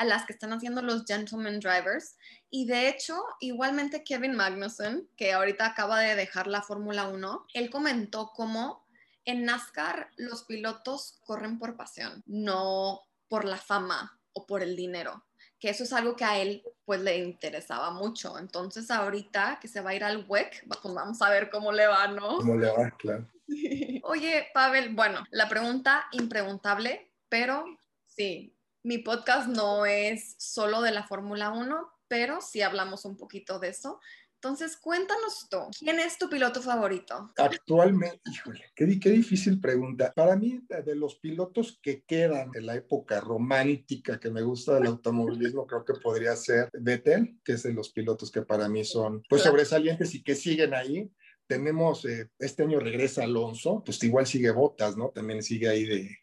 a 0.00 0.04
las 0.06 0.24
que 0.24 0.32
están 0.32 0.54
haciendo 0.54 0.80
los 0.80 1.04
Gentleman 1.04 1.60
Drivers. 1.60 2.16
Y 2.48 2.64
de 2.64 2.88
hecho, 2.88 3.22
igualmente 3.38 4.02
Kevin 4.02 4.34
Magnussen, 4.34 5.06
que 5.14 5.34
ahorita 5.34 5.66
acaba 5.66 6.00
de 6.00 6.14
dejar 6.14 6.46
la 6.46 6.62
Fórmula 6.62 7.06
1, 7.08 7.46
él 7.52 7.68
comentó 7.68 8.32
cómo 8.34 8.86
en 9.26 9.44
NASCAR 9.44 10.08
los 10.16 10.44
pilotos 10.44 11.20
corren 11.26 11.58
por 11.58 11.76
pasión, 11.76 12.22
no 12.24 13.02
por 13.28 13.44
la 13.44 13.58
fama 13.58 14.18
o 14.32 14.46
por 14.46 14.62
el 14.62 14.74
dinero 14.74 15.22
que 15.58 15.68
eso 15.68 15.84
es 15.84 15.92
algo 15.92 16.16
que 16.16 16.24
a 16.24 16.38
él 16.38 16.62
pues 16.86 17.02
le 17.02 17.18
interesaba 17.18 17.90
mucho. 17.90 18.38
Entonces 18.38 18.90
ahorita 18.90 19.58
que 19.60 19.68
se 19.68 19.82
va 19.82 19.90
a 19.90 19.94
ir 19.94 20.02
al 20.02 20.24
WEC, 20.26 20.66
pues 20.66 20.94
vamos 20.94 21.20
a 21.20 21.28
ver 21.28 21.50
cómo 21.50 21.70
le 21.70 21.86
va, 21.86 22.06
¿no? 22.06 22.38
Cómo 22.38 22.56
le 22.56 22.70
va, 22.70 22.90
claro. 22.92 23.28
Oye, 24.04 24.48
Pavel, 24.54 24.94
bueno, 24.94 25.22
la 25.30 25.50
pregunta 25.50 26.06
impreguntable, 26.12 27.12
pero 27.28 27.66
sí, 28.06 28.56
mi 28.82 28.98
podcast 28.98 29.48
no 29.48 29.86
es 29.86 30.34
solo 30.38 30.80
de 30.80 30.92
la 30.92 31.06
Fórmula 31.06 31.50
1, 31.50 31.88
pero 32.08 32.40
sí 32.40 32.62
hablamos 32.62 33.04
un 33.04 33.16
poquito 33.16 33.58
de 33.58 33.68
eso. 33.68 34.00
Entonces, 34.42 34.78
cuéntanos 34.78 35.48
tú, 35.50 35.58
¿quién 35.78 36.00
es 36.00 36.16
tu 36.16 36.30
piloto 36.30 36.62
favorito? 36.62 37.30
Actualmente, 37.36 38.22
híjole, 38.32 38.64
qué, 38.74 38.98
qué 38.98 39.10
difícil 39.10 39.60
pregunta. 39.60 40.14
Para 40.16 40.34
mí, 40.34 40.58
de 40.66 40.94
los 40.94 41.16
pilotos 41.16 41.78
que 41.82 42.04
quedan 42.04 42.50
de 42.50 42.62
la 42.62 42.74
época 42.74 43.20
romántica 43.20 44.18
que 44.18 44.30
me 44.30 44.40
gusta 44.40 44.74
del 44.74 44.86
automovilismo, 44.86 45.66
creo 45.66 45.84
que 45.84 45.92
podría 46.02 46.34
ser 46.36 46.70
Vettel, 46.72 47.38
que 47.44 47.52
es 47.52 47.64
de 47.64 47.74
los 47.74 47.90
pilotos 47.92 48.30
que 48.30 48.40
para 48.40 48.66
mí 48.66 48.82
son 48.82 49.22
pues 49.28 49.42
sobresalientes 49.42 50.14
y 50.14 50.22
que 50.22 50.34
siguen 50.34 50.72
ahí 50.72 51.12
tenemos, 51.50 52.04
eh, 52.04 52.30
este 52.38 52.62
año 52.62 52.78
regresa 52.78 53.24
Alonso, 53.24 53.82
pues 53.84 54.00
igual 54.04 54.24
sigue 54.24 54.52
Botas, 54.52 54.96
¿no? 54.96 55.08
También 55.08 55.42
sigue 55.42 55.68
ahí 55.68 55.84
de, 55.84 56.19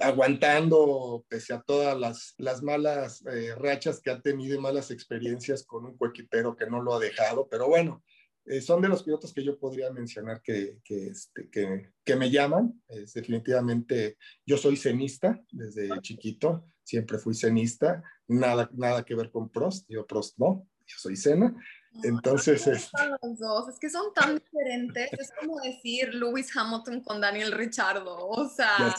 aguantando 0.00 1.24
pese 1.28 1.54
a 1.54 1.62
todas 1.62 1.98
las, 1.98 2.34
las 2.38 2.62
malas 2.62 3.24
eh, 3.26 3.54
rachas 3.56 4.00
que 4.00 4.10
ha 4.10 4.20
tenido 4.20 4.56
y 4.56 4.60
malas 4.60 4.90
experiencias 4.90 5.64
con 5.64 5.84
un 5.86 5.96
coequipero 5.96 6.56
que 6.56 6.66
no 6.66 6.82
lo 6.82 6.94
ha 6.94 6.98
dejado, 6.98 7.48
pero 7.48 7.68
bueno, 7.68 8.02
eh, 8.46 8.60
son 8.60 8.80
de 8.80 8.88
los 8.88 9.02
pilotos 9.02 9.32
que 9.32 9.44
yo 9.44 9.58
podría 9.58 9.90
mencionar 9.90 10.40
que, 10.40 10.78
que, 10.84 11.08
este, 11.08 11.50
que, 11.50 11.90
que 12.04 12.16
me 12.16 12.30
llaman. 12.30 12.80
Es 12.88 13.12
definitivamente, 13.14 14.18
yo 14.44 14.56
soy 14.56 14.76
cenista 14.76 15.40
desde 15.50 15.88
chiquito, 16.00 16.68
siempre 16.84 17.18
fui 17.18 17.34
cenista, 17.34 18.02
nada, 18.28 18.70
nada 18.74 19.04
que 19.04 19.16
ver 19.16 19.30
con 19.30 19.50
Prost, 19.50 19.86
yo 19.88 20.06
Prost 20.06 20.38
no, 20.38 20.68
yo 20.86 20.96
soy 20.98 21.16
cena, 21.16 21.54
entonces, 22.02 22.66
es... 22.66 22.90
los 23.22 23.38
dos, 23.38 23.68
es 23.68 23.78
que 23.78 23.90
son 23.90 24.12
tan 24.14 24.36
diferentes, 24.36 25.12
es 25.12 25.30
como 25.40 25.60
decir 25.60 26.14
Lewis 26.14 26.54
Hamilton 26.56 27.00
con 27.02 27.20
Daniel 27.20 27.52
Richardo, 27.52 28.28
o 28.28 28.48
sea, 28.48 28.94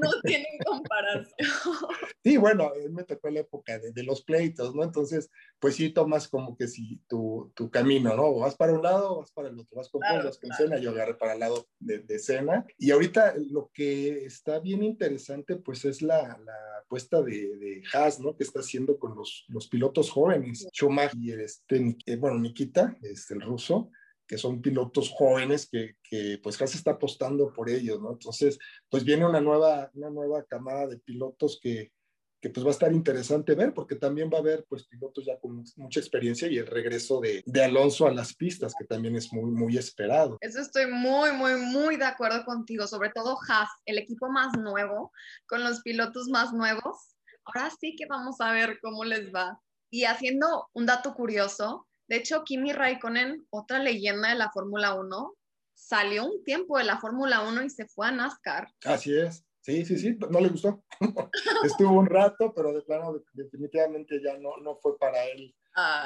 no 0.00 0.10
tienen 0.22 0.46
comparación. 0.64 1.34
Sí, 2.24 2.38
bueno, 2.38 2.72
me 2.90 3.04
tocó 3.04 3.28
la 3.28 3.40
época 3.40 3.78
de, 3.78 3.92
de, 3.92 4.02
los 4.02 4.22
pleitos, 4.22 4.74
¿no? 4.74 4.82
Entonces, 4.82 5.30
pues 5.58 5.76
sí 5.76 5.90
tomas 5.90 6.26
como 6.26 6.56
que 6.56 6.68
si 6.68 7.02
tu, 7.06 7.52
tu, 7.54 7.70
camino, 7.70 8.16
¿no? 8.16 8.34
vas 8.36 8.54
para 8.54 8.72
un 8.72 8.82
lado 8.82 9.12
o 9.12 9.20
vas 9.20 9.30
para 9.30 9.48
el 9.48 9.58
otro, 9.58 9.76
vas 9.76 9.90
con 9.90 10.00
claro, 10.00 10.24
vas 10.24 10.38
con 10.38 10.50
Cena, 10.52 10.78
yo 10.78 10.90
agarré 10.90 11.14
para 11.14 11.34
el 11.34 11.40
lado 11.40 11.66
de, 11.78 11.98
de 11.98 12.18
Cena. 12.18 12.64
Y 12.78 12.92
ahorita 12.92 13.34
lo 13.50 13.70
que 13.74 14.24
está 14.24 14.58
bien 14.58 14.82
interesante, 14.82 15.56
pues 15.56 15.84
es 15.84 16.00
la, 16.00 16.38
la 16.44 16.78
apuesta 16.82 17.20
de, 17.20 17.56
de 17.56 17.82
Haas, 17.92 18.20
¿no? 18.20 18.34
Que 18.36 18.44
está 18.44 18.60
haciendo 18.60 18.98
con 18.98 19.14
los, 19.14 19.44
los 19.48 19.68
pilotos 19.68 20.10
jóvenes, 20.10 20.66
Schumacher 20.72 21.18
y 21.18 21.32
este, 21.32 21.96
bueno, 22.24 22.40
Nikita, 22.40 22.96
este, 23.02 23.34
el 23.34 23.42
ruso, 23.42 23.90
que 24.26 24.38
son 24.38 24.62
pilotos 24.62 25.10
jóvenes 25.10 25.68
que, 25.70 25.96
que 26.02 26.40
pues 26.42 26.58
Haas 26.58 26.74
está 26.74 26.92
apostando 26.92 27.52
por 27.52 27.68
ellos, 27.68 28.00
¿no? 28.00 28.12
Entonces, 28.12 28.58
pues 28.88 29.04
viene 29.04 29.26
una 29.26 29.42
nueva, 29.42 29.90
una 29.92 30.08
nueva 30.08 30.42
camada 30.44 30.86
de 30.86 30.96
pilotos 31.00 31.60
que, 31.60 31.92
que 32.40 32.48
pues 32.48 32.64
va 32.64 32.70
a 32.70 32.72
estar 32.72 32.90
interesante 32.94 33.54
ver, 33.54 33.74
porque 33.74 33.96
también 33.96 34.30
va 34.32 34.38
a 34.38 34.40
haber 34.40 34.64
pues 34.66 34.86
pilotos 34.86 35.26
ya 35.26 35.38
con 35.38 35.62
mucha 35.76 36.00
experiencia 36.00 36.48
y 36.48 36.56
el 36.56 36.66
regreso 36.66 37.20
de, 37.20 37.42
de, 37.44 37.62
Alonso 37.62 38.06
a 38.06 38.14
las 38.14 38.34
pistas, 38.34 38.72
que 38.78 38.86
también 38.86 39.16
es 39.16 39.30
muy, 39.30 39.50
muy 39.50 39.76
esperado. 39.76 40.38
Eso 40.40 40.62
estoy 40.62 40.86
muy, 40.86 41.30
muy, 41.32 41.56
muy 41.56 41.98
de 41.98 42.06
acuerdo 42.06 42.42
contigo, 42.46 42.86
sobre 42.86 43.10
todo 43.10 43.36
Haas, 43.46 43.68
el 43.84 43.98
equipo 43.98 44.30
más 44.30 44.56
nuevo, 44.58 45.12
con 45.44 45.62
los 45.62 45.82
pilotos 45.82 46.28
más 46.28 46.54
nuevos. 46.54 47.18
Ahora 47.44 47.70
sí 47.78 47.94
que 47.96 48.06
vamos 48.06 48.40
a 48.40 48.50
ver 48.52 48.78
cómo 48.80 49.04
les 49.04 49.30
va. 49.30 49.60
Y 49.90 50.04
haciendo 50.04 50.70
un 50.72 50.86
dato 50.86 51.12
curioso, 51.12 51.86
de 52.06 52.16
hecho, 52.16 52.44
Kimi 52.44 52.72
Raikkonen, 52.72 53.46
otra 53.50 53.78
leyenda 53.78 54.28
de 54.28 54.34
la 54.34 54.50
Fórmula 54.50 54.94
1, 54.94 55.34
salió 55.74 56.26
un 56.26 56.44
tiempo 56.44 56.78
de 56.78 56.84
la 56.84 56.98
Fórmula 56.98 57.42
1 57.42 57.62
y 57.62 57.70
se 57.70 57.86
fue 57.86 58.08
a 58.08 58.12
NASCAR. 58.12 58.68
Así 58.84 59.16
es. 59.16 59.44
Sí, 59.60 59.84
sí, 59.86 59.96
sí, 59.96 60.18
no 60.30 60.40
le 60.40 60.50
gustó. 60.50 60.84
Estuvo 61.64 61.98
un 61.98 62.06
rato, 62.06 62.52
pero 62.54 62.72
de 62.74 62.82
plano 62.82 63.14
definitivamente 63.32 64.20
ya 64.22 64.36
no, 64.36 64.58
no 64.58 64.76
fue 64.76 64.98
para 64.98 65.24
él. 65.24 65.54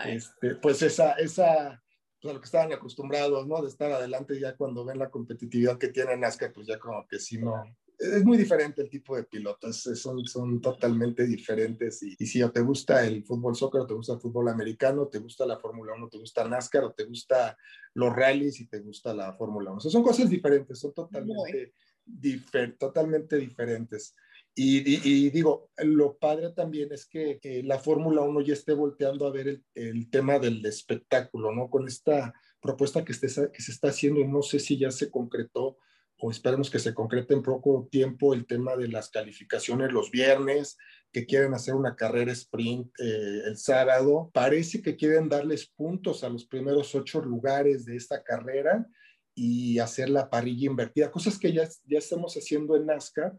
Este, 0.07 0.55
pues 0.55 0.81
esa, 0.83 1.13
esa, 1.15 1.83
pues 2.21 2.31
a 2.31 2.35
lo 2.35 2.41
que 2.41 2.47
estaban 2.47 2.73
acostumbrados, 2.73 3.49
¿no? 3.49 3.61
De 3.61 3.69
estar 3.69 3.91
adelante 3.91 4.39
ya 4.39 4.57
cuando 4.57 4.85
ven 4.85 5.01
la 5.01 5.11
competitividad 5.11 5.77
que 5.77 5.89
tiene 5.89 6.17
NASCAR, 6.17 6.53
pues 6.53 6.69
ya 6.69 6.79
como 6.79 7.05
que 7.09 7.19
sí 7.19 7.39
no, 7.39 7.65
es 7.99 8.25
muy 8.25 8.39
diferente 8.39 8.81
el 8.81 8.89
tipo 8.89 9.17
de 9.17 9.25
pilotos, 9.25 9.83
son, 9.83 10.25
son 10.25 10.61
totalmente 10.61 11.27
diferentes. 11.27 12.03
Y, 12.03 12.15
y, 12.19 12.27
si 12.27 12.43
o 12.43 12.51
te 12.51 12.61
gusta 12.61 13.05
el 13.05 13.25
fútbol 13.25 13.57
soccer, 13.57 13.81
o 13.81 13.87
te 13.87 13.95
gusta 13.95 14.15
el 14.15 14.21
fútbol 14.21 14.49
americano, 14.49 15.09
te 15.09 15.19
gusta 15.19 15.45
la 15.45 15.59
Fórmula 15.59 15.95
1, 15.97 16.09
te 16.09 16.19
gusta 16.19 16.49
NASCAR, 16.49 16.85
o 16.85 16.93
te 16.93 17.05
gusta 17.05 17.57
los 17.95 18.15
rallies 18.15 18.61
y 18.61 18.69
te 18.69 18.79
gusta 18.81 19.13
la 19.13 19.35
Fórmula 19.35 19.71
1. 19.71 19.79
O 19.79 19.81
sea, 19.81 19.91
son 19.91 20.05
cosas 20.05 20.31
diferentes, 20.31 20.79
son 20.79 20.95
totalmente, 20.95 21.75
difer 22.05 22.77
totalmente 22.79 23.37
diferentes. 23.37 24.15
Y, 24.55 24.79
y, 24.79 25.01
y, 25.05 25.31
digo, 25.31 25.71
lo 25.79 26.17
padre 26.17 26.51
también 26.53 26.93
es 26.93 27.07
que 27.07 27.41
eh, 27.43 27.63
la 27.65 27.79
Fórmula 27.79 28.23
1 28.23 28.41
ya 28.43 28.55
esté 28.55 28.75
volteando 28.75 29.27
a 29.27 29.33
ver 29.33 29.49
el, 29.49 29.65
el, 29.75 30.11
tema 30.11 30.39
del 30.39 30.65
espectáculo, 30.67 31.53
¿no? 31.53 31.69
Con 31.69 31.87
esta 31.87 32.33
propuesta 32.61 33.05
que, 33.05 33.13
esté, 33.13 33.29
que 33.53 33.63
se 33.63 33.73
está 33.73 33.89
haciendo, 33.89 34.25
no 34.25 34.43
sé 34.43 34.59
si 34.59 34.79
ya 34.79 34.91
se 34.91 35.11
concretó 35.11 35.79
o 36.19 36.31
esperemos 36.31 36.69
que 36.71 36.79
se 36.79 36.95
concrete 36.95 37.35
en 37.35 37.43
poco 37.43 37.89
tiempo 37.91 38.35
el 38.35 38.47
tema 38.47 38.77
de 38.77 38.89
las 38.89 39.09
calificaciones 39.11 39.93
los 39.93 40.11
viernes, 40.11 40.77
que 41.13 41.27
quieren 41.27 41.55
hacer 41.55 41.75
una 41.75 41.97
carrera 41.97 42.33
sprint 42.33 42.89
eh, 42.99 43.43
el 43.47 43.57
sábado. 43.57 44.31
Parece 44.35 44.83
que 44.83 44.97
quieren 44.97 45.29
darles 45.29 45.67
puntos 45.69 46.25
a 46.25 46.29
los 46.29 46.45
primeros 46.45 46.95
ocho 46.95 47.23
lugares 47.23 47.85
de 47.85 47.97
esta 47.97 48.23
carrera 48.23 48.87
y 49.35 49.79
hacer 49.79 50.11
la 50.11 50.29
parrilla 50.29 50.67
invertida, 50.67 51.11
cosas 51.11 51.39
que 51.39 51.53
ya, 51.53 51.69
ya 51.87 51.99
estamos 51.99 52.35
haciendo 52.35 52.77
en 52.77 52.87
NASCAR, 52.87 53.39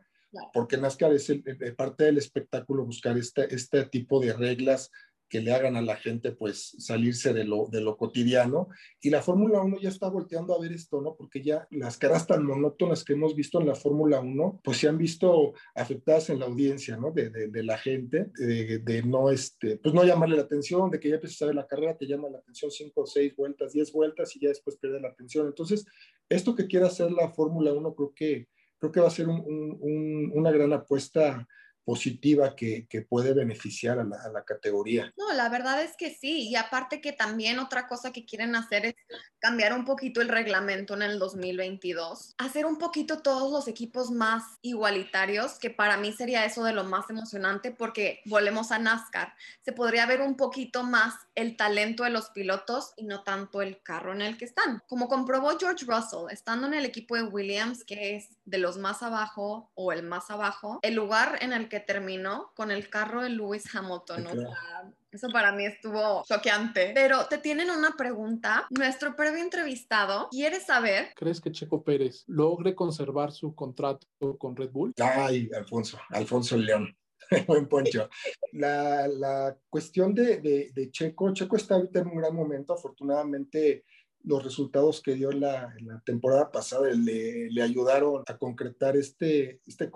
porque 0.54 0.78
NASCAR 0.78 1.14
es 1.14 1.30
el, 1.30 1.44
el, 1.46 1.76
parte 1.76 2.06
del 2.06 2.18
espectáculo 2.18 2.86
buscar 2.86 3.18
este, 3.18 3.54
este 3.54 3.86
tipo 3.86 4.22
de 4.22 4.32
reglas 4.32 4.92
que 5.30 5.42
le 5.42 5.54
hagan 5.54 5.76
a 5.76 5.82
la 5.82 5.96
gente 5.96 6.32
pues 6.32 6.76
salirse 6.80 7.34
de 7.34 7.44
lo, 7.44 7.68
de 7.68 7.82
lo 7.82 7.96
cotidiano. 7.98 8.70
Y 9.00 9.10
la 9.10 9.22
Fórmula 9.22 9.62
1 9.62 9.80
ya 9.80 9.90
está 9.90 10.10
volteando 10.10 10.56
a 10.56 10.60
ver 10.60 10.74
esto, 10.74 11.02
¿no? 11.02 11.16
Porque 11.16 11.42
ya 11.42 11.68
las 11.70 11.98
caras 11.98 12.26
tan 12.26 12.44
monótonas 12.44 13.04
que 13.04 13.14
hemos 13.14 13.36
visto 13.36 13.62
en 13.62 13.68
la 13.68 13.76
Fórmula 13.76 14.20
1, 14.20 14.62
pues 14.64 14.78
se 14.78 14.88
han 14.88 14.98
visto 14.98 15.54
afectadas 15.76 16.30
en 16.32 16.40
la 16.40 16.48
audiencia, 16.48 16.98
¿no? 16.98 17.12
De, 17.12 17.30
de, 17.30 17.64
la 17.64 17.78
gente, 17.78 18.32
de, 18.36 18.80
de, 18.80 19.04
no, 19.04 19.30
este, 19.30 19.78
pues 19.78 19.94
no 19.94 20.04
llamarle 20.04 20.36
la 20.36 20.44
atención, 20.44 20.90
de 20.90 21.00
que 21.00 21.10
ya 21.10 21.16
empiezas 21.16 21.42
a 21.44 21.46
ver 21.46 21.56
la 21.56 21.68
carrera, 21.68 21.98
te 21.98 22.08
llama 22.08 22.30
la 22.30 22.40
atención 22.40 22.72
cinco, 22.72 23.06
seis 23.06 23.36
vueltas, 23.36 23.74
diez 23.74 23.92
vueltas 23.92 24.36
y 24.36 24.40
ya 24.40 24.50
después 24.50 24.78
pierde 24.78 25.00
la 25.00 25.10
atención. 25.10 25.46
Entonces, 25.46 25.86
esto 26.28 26.56
que 26.56 26.68
quiere 26.68 26.88
hacer 26.88 27.12
la 27.12 27.30
Fórmula 27.30 27.72
1 27.72 27.96
creo 27.96 28.14
que, 28.16 28.48
creo 28.80 28.92
que 28.92 29.00
va 29.00 29.08
a 29.08 29.12
ser 29.12 29.28
un, 29.28 29.44
un, 29.80 30.32
una 30.34 30.52
gran 30.52 30.74
apuesta 30.74 31.48
positiva 31.90 32.56
que, 32.56 32.86
que 32.88 33.02
puede 33.02 33.34
beneficiar 33.34 33.98
a 33.98 34.04
la, 34.04 34.22
a 34.22 34.30
la, 34.30 34.44
categoría. 34.44 35.12
No, 35.18 35.34
la 35.34 35.50
verdad 35.50 35.82
es 35.82 35.98
que 35.98 36.14
sí, 36.14 36.48
y 36.48 36.56
aparte 36.56 37.02
que 37.02 37.14
también 37.14 37.58
otra 37.58 37.88
cosa 37.88 38.12
que 38.12 38.28
quieren 38.28 38.56
hacer 38.56 38.86
es 38.86 38.96
cambiar 39.40 39.74
un 39.74 39.86
poquito 39.86 40.22
el 40.22 40.30
reglamento 40.30 40.94
en 40.94 41.02
el 41.02 41.18
2022, 41.18 42.36
hacer 42.38 42.68
un 42.68 42.78
poquito 42.78 43.24
todos 43.24 43.52
los 43.52 43.68
equipos 43.68 44.12
más 44.12 44.44
igualitarios, 44.62 45.58
que 45.58 45.72
para 45.72 45.98
mí 45.98 46.14
sería 46.14 46.46
eso 46.46 46.64
de 46.64 46.74
lo 46.74 46.84
más 46.84 47.10
emocionante 47.10 47.72
porque 47.72 48.20
volvemos 48.26 48.72
a 48.72 48.78
NASCAR, 48.78 49.34
se 49.66 49.74
podría 49.74 50.06
ver 50.06 50.22
un 50.22 50.36
poquito 50.36 50.84
más 50.84 51.16
el 51.34 51.58
talento 51.58 52.04
de 52.04 52.12
los 52.12 52.30
pilotos 52.30 52.94
y 52.98 53.06
no 53.06 53.24
tanto 53.24 53.64
el 53.64 53.82
carro 53.82 54.14
en 54.14 54.22
el 54.22 54.38
que 54.38 54.46
están. 54.46 54.84
Como 54.88 55.08
comprobó 55.08 55.58
George 55.58 55.86
Russell, 55.88 56.32
estando 56.32 56.68
en 56.68 56.76
el 56.76 56.86
equipo 56.86 57.16
de 57.16 57.24
Williams, 57.24 57.84
que 57.84 58.16
es 58.16 58.38
de 58.46 58.60
los 58.60 58.78
más 58.78 59.02
abajo 59.02 59.72
o 59.74 59.92
el 59.92 60.04
más 60.04 60.30
abajo, 60.30 60.80
el 60.84 60.94
lugar 60.94 61.40
en 61.42 61.54
el 61.54 61.68
que 61.68 61.79
terminó 61.80 62.52
con 62.56 62.72
el 62.72 62.90
carro 62.90 63.24
de 63.24 63.30
Lewis 63.30 63.74
Hamilton. 63.74 64.28
O 64.28 64.32
sea, 64.32 64.92
eso 65.12 65.28
para 65.30 65.52
mí 65.52 65.66
estuvo 65.66 66.24
choqueante. 66.28 66.92
Pero 66.94 67.26
te 67.28 67.38
tienen 67.38 67.70
una 67.72 67.96
pregunta. 67.98 68.68
Nuestro 68.70 69.16
previo 69.16 69.42
entrevistado 69.42 70.30
quiere 70.30 70.60
saber. 70.60 71.10
¿Crees 71.16 71.42
que 71.42 71.52
Checo 71.52 71.84
Pérez 71.84 72.24
logre 72.28 72.76
conservar 72.76 73.32
su 73.32 73.56
contrato 73.56 74.08
con 74.38 74.56
Red 74.56 74.72
Bull? 74.72 74.94
Ay, 75.00 75.50
Alfonso, 75.56 76.00
Alfonso 76.10 76.58
León. 76.58 76.96
Buen 77.48 77.68
poncho. 77.68 78.10
La, 78.54 79.08
la 79.08 79.58
cuestión 79.70 80.14
de, 80.14 80.38
de, 80.38 80.72
de, 80.74 80.92
Checo, 80.92 81.34
Checo 81.34 81.56
está 81.56 81.76
ahorita 81.76 82.00
en 82.00 82.08
un 82.08 82.18
gran 82.18 82.36
momento. 82.36 82.74
Afortunadamente, 82.74 83.86
los 84.24 84.44
resultados 84.44 85.02
que 85.02 85.14
dio 85.14 85.32
la, 85.32 85.74
la 85.82 86.02
temporada 86.02 86.52
pasada 86.52 86.90
le, 86.90 87.50
le, 87.50 87.62
ayudaron 87.62 88.24
a 88.28 88.38
concretar 88.38 88.98
este, 88.98 89.62
este 89.66 89.90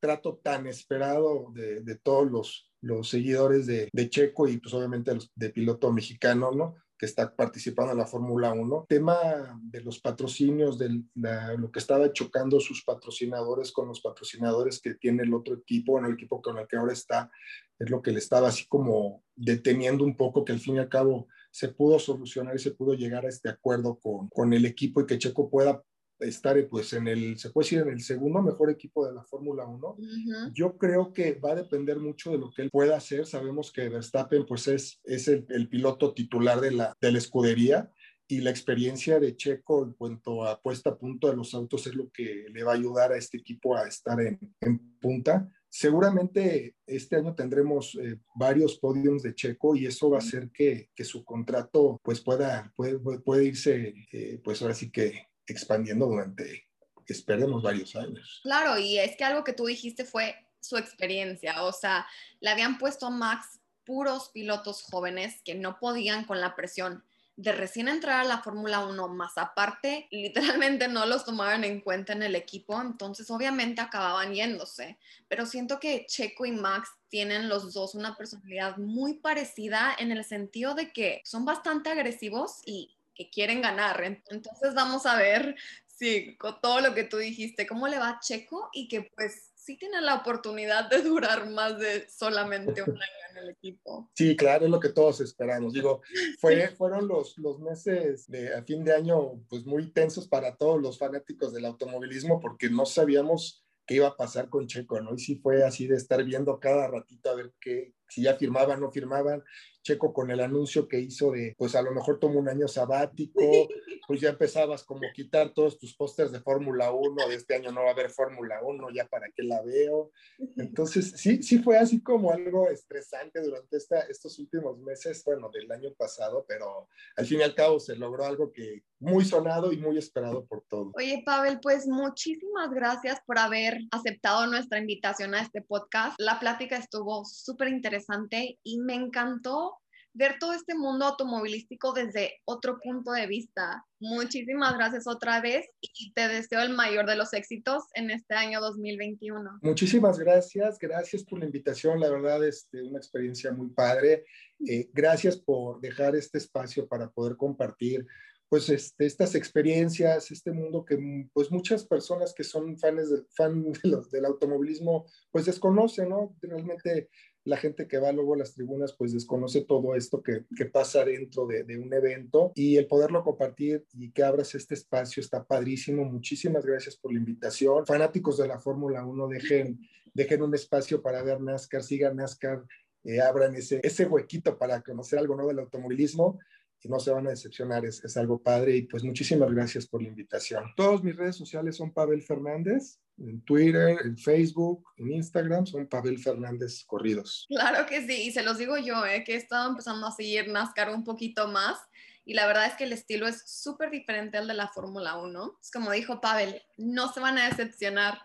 contrato 0.00 0.40
tan 0.42 0.66
esperado 0.66 1.50
de, 1.52 1.80
de 1.80 1.96
todos 1.96 2.30
los, 2.30 2.70
los 2.80 3.08
seguidores 3.08 3.66
de, 3.66 3.88
de, 3.92 4.10
Checo 4.10 4.48
y 4.48 4.58
pues 4.58 4.74
obviamente 4.74 5.16
de 5.34 5.50
piloto 5.50 5.92
mexicano, 5.92 6.52
¿no? 6.52 6.76
que 6.98 7.06
está 7.06 7.34
participando 7.34 7.92
en 7.92 7.98
la 7.98 8.06
Fórmula 8.06 8.52
1. 8.52 8.86
Tema 8.88 9.18
de 9.60 9.82
los 9.82 10.00
patrocinios, 10.00 10.78
de 10.78 11.02
la, 11.14 11.52
lo 11.54 11.70
que 11.70 11.78
estaba 11.78 12.10
chocando 12.10 12.58
sus 12.58 12.84
patrocinadores 12.84 13.70
con 13.70 13.88
los 13.88 14.00
patrocinadores 14.00 14.80
que 14.80 14.94
tiene 14.94 15.22
el 15.24 15.34
otro 15.34 15.56
equipo, 15.56 15.98
en 15.98 16.06
el 16.06 16.14
equipo 16.14 16.40
con 16.40 16.56
el 16.56 16.66
que 16.66 16.76
ahora 16.76 16.94
está, 16.94 17.30
es 17.78 17.90
lo 17.90 18.00
que 18.00 18.12
le 18.12 18.18
estaba 18.18 18.48
así 18.48 18.66
como 18.66 19.22
deteniendo 19.34 20.04
un 20.04 20.16
poco, 20.16 20.42
que 20.42 20.52
al 20.52 20.60
fin 20.60 20.76
y 20.76 20.78
al 20.78 20.88
cabo 20.88 21.28
se 21.50 21.68
pudo 21.68 21.98
solucionar 21.98 22.56
y 22.56 22.60
se 22.60 22.70
pudo 22.70 22.94
llegar 22.94 23.26
a 23.26 23.28
este 23.28 23.50
acuerdo 23.50 23.98
con, 23.98 24.28
con 24.28 24.54
el 24.54 24.64
equipo 24.64 25.02
y 25.02 25.06
que 25.06 25.18
Checo 25.18 25.50
pueda 25.50 25.82
estar 26.20 26.56
pues 26.68 26.92
en 26.92 27.08
el, 27.08 27.38
se 27.38 27.50
puede 27.50 27.66
decir, 27.66 27.78
en 27.80 27.88
el 27.88 28.00
segundo 28.00 28.42
mejor 28.42 28.70
equipo 28.70 29.06
de 29.06 29.14
la 29.14 29.22
Fórmula 29.24 29.66
1. 29.66 29.88
Uh 29.88 29.96
-huh. 29.98 30.52
Yo 30.52 30.76
creo 30.76 31.12
que 31.12 31.34
va 31.34 31.52
a 31.52 31.56
depender 31.56 31.98
mucho 31.98 32.30
de 32.30 32.38
lo 32.38 32.50
que 32.50 32.62
él 32.62 32.70
pueda 32.70 32.96
hacer. 32.96 33.26
Sabemos 33.26 33.72
que 33.72 33.88
Verstappen 33.88 34.46
pues 34.46 34.68
es, 34.68 35.00
es 35.04 35.28
el, 35.28 35.46
el 35.50 35.68
piloto 35.68 36.14
titular 36.14 36.60
de 36.60 36.72
la, 36.72 36.96
de 37.00 37.12
la 37.12 37.18
escudería 37.18 37.90
y 38.28 38.40
la 38.40 38.50
experiencia 38.50 39.20
de 39.20 39.36
Checo 39.36 39.84
en 39.84 39.92
cuanto 39.92 40.44
a 40.44 40.60
puesta 40.60 40.90
a 40.90 40.98
punto 40.98 41.28
de 41.28 41.36
los 41.36 41.54
autos 41.54 41.86
es 41.86 41.94
lo 41.94 42.10
que 42.10 42.46
le 42.52 42.64
va 42.64 42.72
a 42.72 42.76
ayudar 42.76 43.12
a 43.12 43.16
este 43.16 43.38
equipo 43.38 43.76
a 43.76 43.86
estar 43.86 44.20
en, 44.20 44.38
en 44.60 44.98
punta. 44.98 45.48
Seguramente 45.68 46.74
este 46.86 47.16
año 47.16 47.34
tendremos 47.34 47.96
eh, 48.00 48.18
varios 48.34 48.78
podiums 48.78 49.22
de 49.22 49.34
Checo 49.34 49.76
y 49.76 49.86
eso 49.86 50.10
va 50.10 50.16
a 50.16 50.20
hacer 50.20 50.50
que, 50.50 50.90
que 50.94 51.04
su 51.04 51.24
contrato 51.24 52.00
pues 52.02 52.20
pueda, 52.20 52.72
puede, 52.74 52.98
puede 52.98 53.44
irse 53.44 53.94
eh, 54.10 54.40
pues 54.42 54.62
ahora 54.62 54.74
sí 54.74 54.90
que 54.90 55.26
expandiendo 55.46 56.06
durante, 56.06 56.66
esperemos, 57.06 57.62
varios 57.62 57.94
años. 57.96 58.40
Claro, 58.42 58.78
y 58.78 58.98
es 58.98 59.16
que 59.16 59.24
algo 59.24 59.44
que 59.44 59.52
tú 59.52 59.66
dijiste 59.66 60.04
fue 60.04 60.34
su 60.60 60.76
experiencia, 60.76 61.62
o 61.62 61.72
sea, 61.72 62.06
le 62.40 62.50
habían 62.50 62.78
puesto 62.78 63.10
Max 63.10 63.60
puros 63.84 64.30
pilotos 64.30 64.82
jóvenes 64.82 65.40
que 65.44 65.54
no 65.54 65.78
podían 65.78 66.24
con 66.24 66.40
la 66.40 66.56
presión 66.56 67.04
de 67.36 67.52
recién 67.52 67.88
entrar 67.88 68.20
a 68.20 68.24
la 68.24 68.38
Fórmula 68.38 68.86
1, 68.86 69.08
más 69.08 69.36
aparte, 69.36 70.08
literalmente 70.10 70.88
no 70.88 71.04
los 71.04 71.24
tomaban 71.24 71.64
en 71.64 71.82
cuenta 71.82 72.14
en 72.14 72.22
el 72.22 72.34
equipo, 72.34 72.80
entonces 72.80 73.30
obviamente 73.30 73.82
acababan 73.82 74.32
yéndose. 74.32 74.98
Pero 75.28 75.44
siento 75.44 75.78
que 75.78 76.06
Checo 76.06 76.46
y 76.46 76.52
Max 76.52 76.88
tienen 77.08 77.50
los 77.50 77.74
dos 77.74 77.94
una 77.94 78.16
personalidad 78.16 78.78
muy 78.78 79.14
parecida 79.14 79.94
en 79.98 80.12
el 80.12 80.24
sentido 80.24 80.74
de 80.74 80.92
que 80.92 81.20
son 81.24 81.44
bastante 81.44 81.90
agresivos 81.90 82.62
y 82.64 82.96
que 83.16 83.30
quieren 83.30 83.62
ganar. 83.62 84.02
Entonces 84.04 84.74
vamos 84.74 85.06
a 85.06 85.16
ver 85.16 85.56
si 85.86 86.36
con 86.36 86.60
todo 86.60 86.80
lo 86.80 86.94
que 86.94 87.04
tú 87.04 87.16
dijiste, 87.16 87.66
cómo 87.66 87.88
le 87.88 87.98
va 87.98 88.10
a 88.10 88.20
Checo 88.20 88.68
y 88.72 88.86
que 88.86 89.10
pues 89.16 89.52
sí 89.54 89.76
tiene 89.76 90.00
la 90.00 90.16
oportunidad 90.16 90.88
de 90.90 91.02
durar 91.02 91.50
más 91.50 91.78
de 91.78 92.08
solamente 92.08 92.82
un 92.82 92.90
año 93.02 93.30
en 93.30 93.36
el 93.38 93.50
equipo. 93.50 94.10
Sí, 94.14 94.36
claro, 94.36 94.66
es 94.66 94.70
lo 94.70 94.78
que 94.78 94.90
todos 94.90 95.20
esperamos. 95.20 95.72
Digo, 95.72 96.02
fue, 96.40 96.68
fueron 96.76 97.08
los, 97.08 97.36
los 97.38 97.58
meses 97.58 98.30
de 98.30 98.54
a 98.54 98.62
fin 98.62 98.84
de 98.84 98.94
año 98.94 99.42
pues 99.48 99.64
muy 99.64 99.90
tensos 99.90 100.28
para 100.28 100.56
todos 100.56 100.80
los 100.80 100.98
fanáticos 100.98 101.52
del 101.52 101.64
automovilismo 101.64 102.38
porque 102.40 102.68
no 102.68 102.84
sabíamos 102.84 103.64
qué 103.86 103.94
iba 103.94 104.08
a 104.08 104.16
pasar 104.16 104.50
con 104.50 104.66
Checo, 104.66 105.00
¿no? 105.00 105.14
Y 105.14 105.18
sí 105.18 105.36
fue 105.36 105.64
así 105.64 105.86
de 105.86 105.96
estar 105.96 106.22
viendo 106.24 106.60
cada 106.60 106.88
ratito 106.88 107.30
a 107.30 107.34
ver 107.34 107.52
qué, 107.60 107.94
si 108.08 108.22
ya 108.22 108.34
firmaban 108.34 108.78
o 108.78 108.86
no 108.86 108.92
firmaban, 108.92 109.42
Checo 109.86 110.12
con 110.12 110.32
el 110.32 110.40
anuncio 110.40 110.88
que 110.88 110.98
hizo 110.98 111.30
de, 111.30 111.54
pues 111.56 111.76
a 111.76 111.82
lo 111.82 111.92
mejor 111.92 112.18
tomó 112.18 112.40
un 112.40 112.48
año 112.48 112.66
sabático, 112.66 113.40
pues 114.08 114.20
ya 114.20 114.30
empezabas 114.30 114.82
como 114.82 115.06
a 115.06 115.12
quitar 115.12 115.54
todos 115.54 115.78
tus 115.78 115.94
pósters 115.94 116.32
de 116.32 116.40
Fórmula 116.40 116.90
1, 116.90 117.28
de 117.28 117.34
este 117.36 117.54
año 117.54 117.70
no 117.70 117.82
va 117.82 117.90
a 117.90 117.92
haber 117.92 118.10
Fórmula 118.10 118.60
1, 118.64 118.88
ya 118.92 119.06
para 119.06 119.28
qué 119.34 119.44
la 119.44 119.62
veo. 119.62 120.10
Entonces, 120.56 121.12
sí, 121.16 121.40
sí 121.40 121.60
fue 121.60 121.78
así 121.78 122.02
como 122.02 122.32
algo 122.32 122.68
estresante 122.68 123.40
durante 123.40 123.76
esta, 123.76 124.00
estos 124.00 124.38
últimos 124.40 124.76
meses, 124.80 125.22
bueno, 125.24 125.50
del 125.52 125.70
año 125.70 125.92
pasado, 125.96 126.44
pero 126.48 126.88
al 127.16 127.26
fin 127.26 127.38
y 127.38 127.42
al 127.44 127.54
cabo 127.54 127.78
se 127.78 127.94
logró 127.94 128.24
algo 128.24 128.52
que 128.52 128.82
muy 128.98 129.24
sonado 129.24 129.72
y 129.72 129.76
muy 129.76 129.98
esperado 129.98 130.46
por 130.46 130.64
todos. 130.68 130.92
Oye, 130.96 131.22
Pavel, 131.24 131.60
pues 131.60 131.86
muchísimas 131.86 132.70
gracias 132.70 133.20
por 133.26 133.38
haber 133.38 133.78
aceptado 133.90 134.46
nuestra 134.46 134.78
invitación 134.78 135.34
a 135.34 135.42
este 135.42 135.62
podcast. 135.62 136.18
La 136.18 136.40
plática 136.40 136.76
estuvo 136.76 137.24
súper 137.24 137.68
interesante 137.96 138.58
y 138.62 138.78
me 138.80 138.94
encantó 138.94 139.78
ver 140.12 140.36
todo 140.40 140.54
este 140.54 140.74
mundo 140.74 141.04
automovilístico 141.04 141.92
desde 141.92 142.40
otro 142.46 142.78
punto 142.82 143.12
de 143.12 143.26
vista. 143.26 143.84
Muchísimas 144.00 144.74
gracias 144.74 145.06
otra 145.06 145.42
vez 145.42 145.66
y 145.82 146.12
te 146.14 146.26
deseo 146.26 146.62
el 146.62 146.72
mayor 146.72 147.06
de 147.06 147.16
los 147.16 147.34
éxitos 147.34 147.84
en 147.92 148.10
este 148.10 148.34
año 148.34 148.60
2021. 148.62 149.58
Muchísimas 149.60 150.18
gracias, 150.18 150.78
gracias 150.78 151.22
por 151.22 151.40
la 151.40 151.44
invitación, 151.44 152.00
la 152.00 152.08
verdad 152.08 152.42
es 152.46 152.62
este, 152.64 152.82
una 152.82 152.96
experiencia 152.96 153.52
muy 153.52 153.68
padre. 153.68 154.24
Eh, 154.66 154.88
gracias 154.94 155.36
por 155.36 155.80
dejar 155.82 156.16
este 156.16 156.38
espacio 156.38 156.88
para 156.88 157.10
poder 157.10 157.36
compartir 157.36 158.06
pues 158.48 158.68
este, 158.68 159.06
estas 159.06 159.34
experiencias, 159.34 160.30
este 160.30 160.52
mundo 160.52 160.84
que 160.84 161.28
pues 161.32 161.50
muchas 161.50 161.84
personas 161.84 162.32
que 162.32 162.44
son 162.44 162.78
fans 162.78 163.10
de, 163.10 163.24
fan 163.36 163.72
de 163.72 163.88
los, 163.88 164.10
del 164.10 164.24
automovilismo 164.24 165.04
pues 165.30 165.46
desconocen, 165.46 166.10
¿no? 166.10 166.34
Realmente 166.40 167.10
la 167.46 167.56
gente 167.56 167.86
que 167.86 167.98
va 167.98 168.10
luego 168.10 168.34
a 168.34 168.38
las 168.38 168.54
tribunas 168.54 168.92
pues 168.92 169.12
desconoce 169.12 169.62
todo 169.62 169.94
esto 169.94 170.20
que, 170.20 170.44
que 170.56 170.66
pasa 170.66 171.04
dentro 171.04 171.46
de, 171.46 171.62
de, 171.62 171.78
un 171.78 171.92
evento 171.94 172.50
y 172.56 172.76
el 172.76 172.88
poderlo 172.88 173.22
compartir 173.22 173.86
y 173.94 174.10
que 174.10 174.24
abras 174.24 174.54
este 174.56 174.74
espacio 174.74 175.20
está 175.20 175.44
padrísimo. 175.44 176.04
Muchísimas 176.04 176.66
gracias 176.66 176.96
por 176.96 177.12
la 177.12 177.20
invitación. 177.20 177.86
Fanáticos 177.86 178.36
de 178.36 178.48
la 178.48 178.58
Fórmula 178.58 179.06
1, 179.06 179.28
dejen, 179.28 179.78
dejen 180.12 180.42
un 180.42 180.54
espacio 180.54 181.00
para 181.00 181.22
ver 181.22 181.40
NASCAR, 181.40 181.84
sigan 181.84 182.16
NASCAR, 182.16 182.64
eh, 183.04 183.20
abran 183.20 183.54
ese, 183.54 183.80
ese 183.84 184.06
huequito 184.06 184.58
para 184.58 184.82
conocer 184.82 185.20
algo 185.20 185.36
nuevo 185.36 185.50
del 185.50 185.60
automovilismo 185.60 186.40
y 186.82 186.88
no 186.88 187.00
se 187.00 187.10
van 187.10 187.26
a 187.26 187.30
decepcionar, 187.30 187.84
es, 187.84 188.04
es, 188.04 188.16
algo 188.16 188.42
padre 188.42 188.76
y 188.76 188.82
pues 188.82 189.02
muchísimas 189.02 189.50
gracias 189.52 189.86
por 189.86 190.02
la 190.02 190.08
invitación. 190.08 190.64
Todas 190.76 191.02
mis 191.02 191.16
redes 191.16 191.36
sociales 191.36 191.76
son 191.76 191.92
Pavel 191.92 192.22
Fernández, 192.22 192.98
en 193.18 193.40
Twitter, 193.42 193.98
en 194.04 194.16
Facebook, 194.16 194.84
en 194.98 195.12
Instagram, 195.12 195.66
son 195.66 195.86
Pavel 195.86 196.18
Fernández 196.18 196.84
Corridos. 196.84 197.46
Claro 197.48 197.86
que 197.86 198.06
sí, 198.06 198.28
y 198.28 198.30
se 198.30 198.42
los 198.42 198.58
digo 198.58 198.76
yo, 198.76 199.04
eh, 199.06 199.24
que 199.24 199.34
he 199.34 199.36
estado 199.36 199.70
empezando 199.70 200.06
a 200.06 200.12
seguir 200.12 200.48
NASCAR 200.48 200.90
un 200.90 201.04
poquito 201.04 201.48
más 201.48 201.78
y 202.26 202.34
la 202.34 202.46
verdad 202.46 202.66
es 202.66 202.74
que 202.74 202.84
el 202.84 202.92
estilo 202.92 203.28
es 203.28 203.42
súper 203.46 203.90
diferente 203.90 204.36
al 204.36 204.48
de 204.48 204.54
la 204.54 204.66
Fórmula 204.68 205.16
1. 205.16 205.58
Es 205.62 205.70
como 205.70 205.92
dijo 205.92 206.20
Pavel, 206.20 206.60
no 206.76 207.12
se 207.12 207.20
van 207.20 207.38
a 207.38 207.48
decepcionar. 207.48 208.18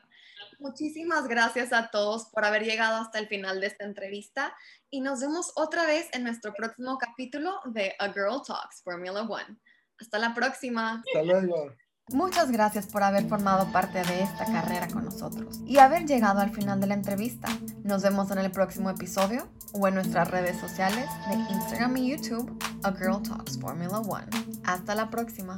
Muchísimas 0.61 1.27
gracias 1.27 1.73
a 1.73 1.89
todos 1.89 2.27
por 2.27 2.45
haber 2.45 2.63
llegado 2.63 2.97
hasta 2.97 3.17
el 3.17 3.27
final 3.27 3.59
de 3.59 3.65
esta 3.65 3.83
entrevista 3.83 4.55
y 4.91 5.01
nos 5.01 5.19
vemos 5.19 5.53
otra 5.55 5.87
vez 5.87 6.07
en 6.13 6.23
nuestro 6.23 6.53
próximo 6.53 6.99
capítulo 6.99 7.59
de 7.65 7.95
A 7.97 8.09
Girl 8.09 8.43
Talks 8.45 8.83
Formula 8.83 9.23
One. 9.23 9.57
Hasta 9.99 10.19
la 10.19 10.35
próxima. 10.35 11.01
Hasta 11.03 11.23
luego. 11.23 11.71
Muchas 12.13 12.51
gracias 12.51 12.85
por 12.85 13.01
haber 13.01 13.27
formado 13.27 13.71
parte 13.71 14.03
de 14.03 14.21
esta 14.21 14.45
carrera 14.45 14.87
con 14.87 15.05
nosotros 15.05 15.61
y 15.65 15.79
haber 15.79 16.05
llegado 16.05 16.41
al 16.41 16.53
final 16.53 16.79
de 16.79 16.85
la 16.85 16.93
entrevista. 16.93 17.47
Nos 17.83 18.03
vemos 18.03 18.29
en 18.29 18.37
el 18.37 18.51
próximo 18.51 18.91
episodio 18.91 19.49
o 19.73 19.87
en 19.87 19.95
nuestras 19.95 20.29
redes 20.29 20.59
sociales 20.59 21.09
de 21.27 21.35
Instagram 21.55 21.97
y 21.97 22.11
YouTube, 22.11 22.55
A 22.83 22.91
Girl 22.91 23.23
Talks 23.23 23.59
Formula 23.59 23.97
One. 23.97 24.27
Hasta 24.63 24.93
la 24.93 25.09
próxima. 25.09 25.57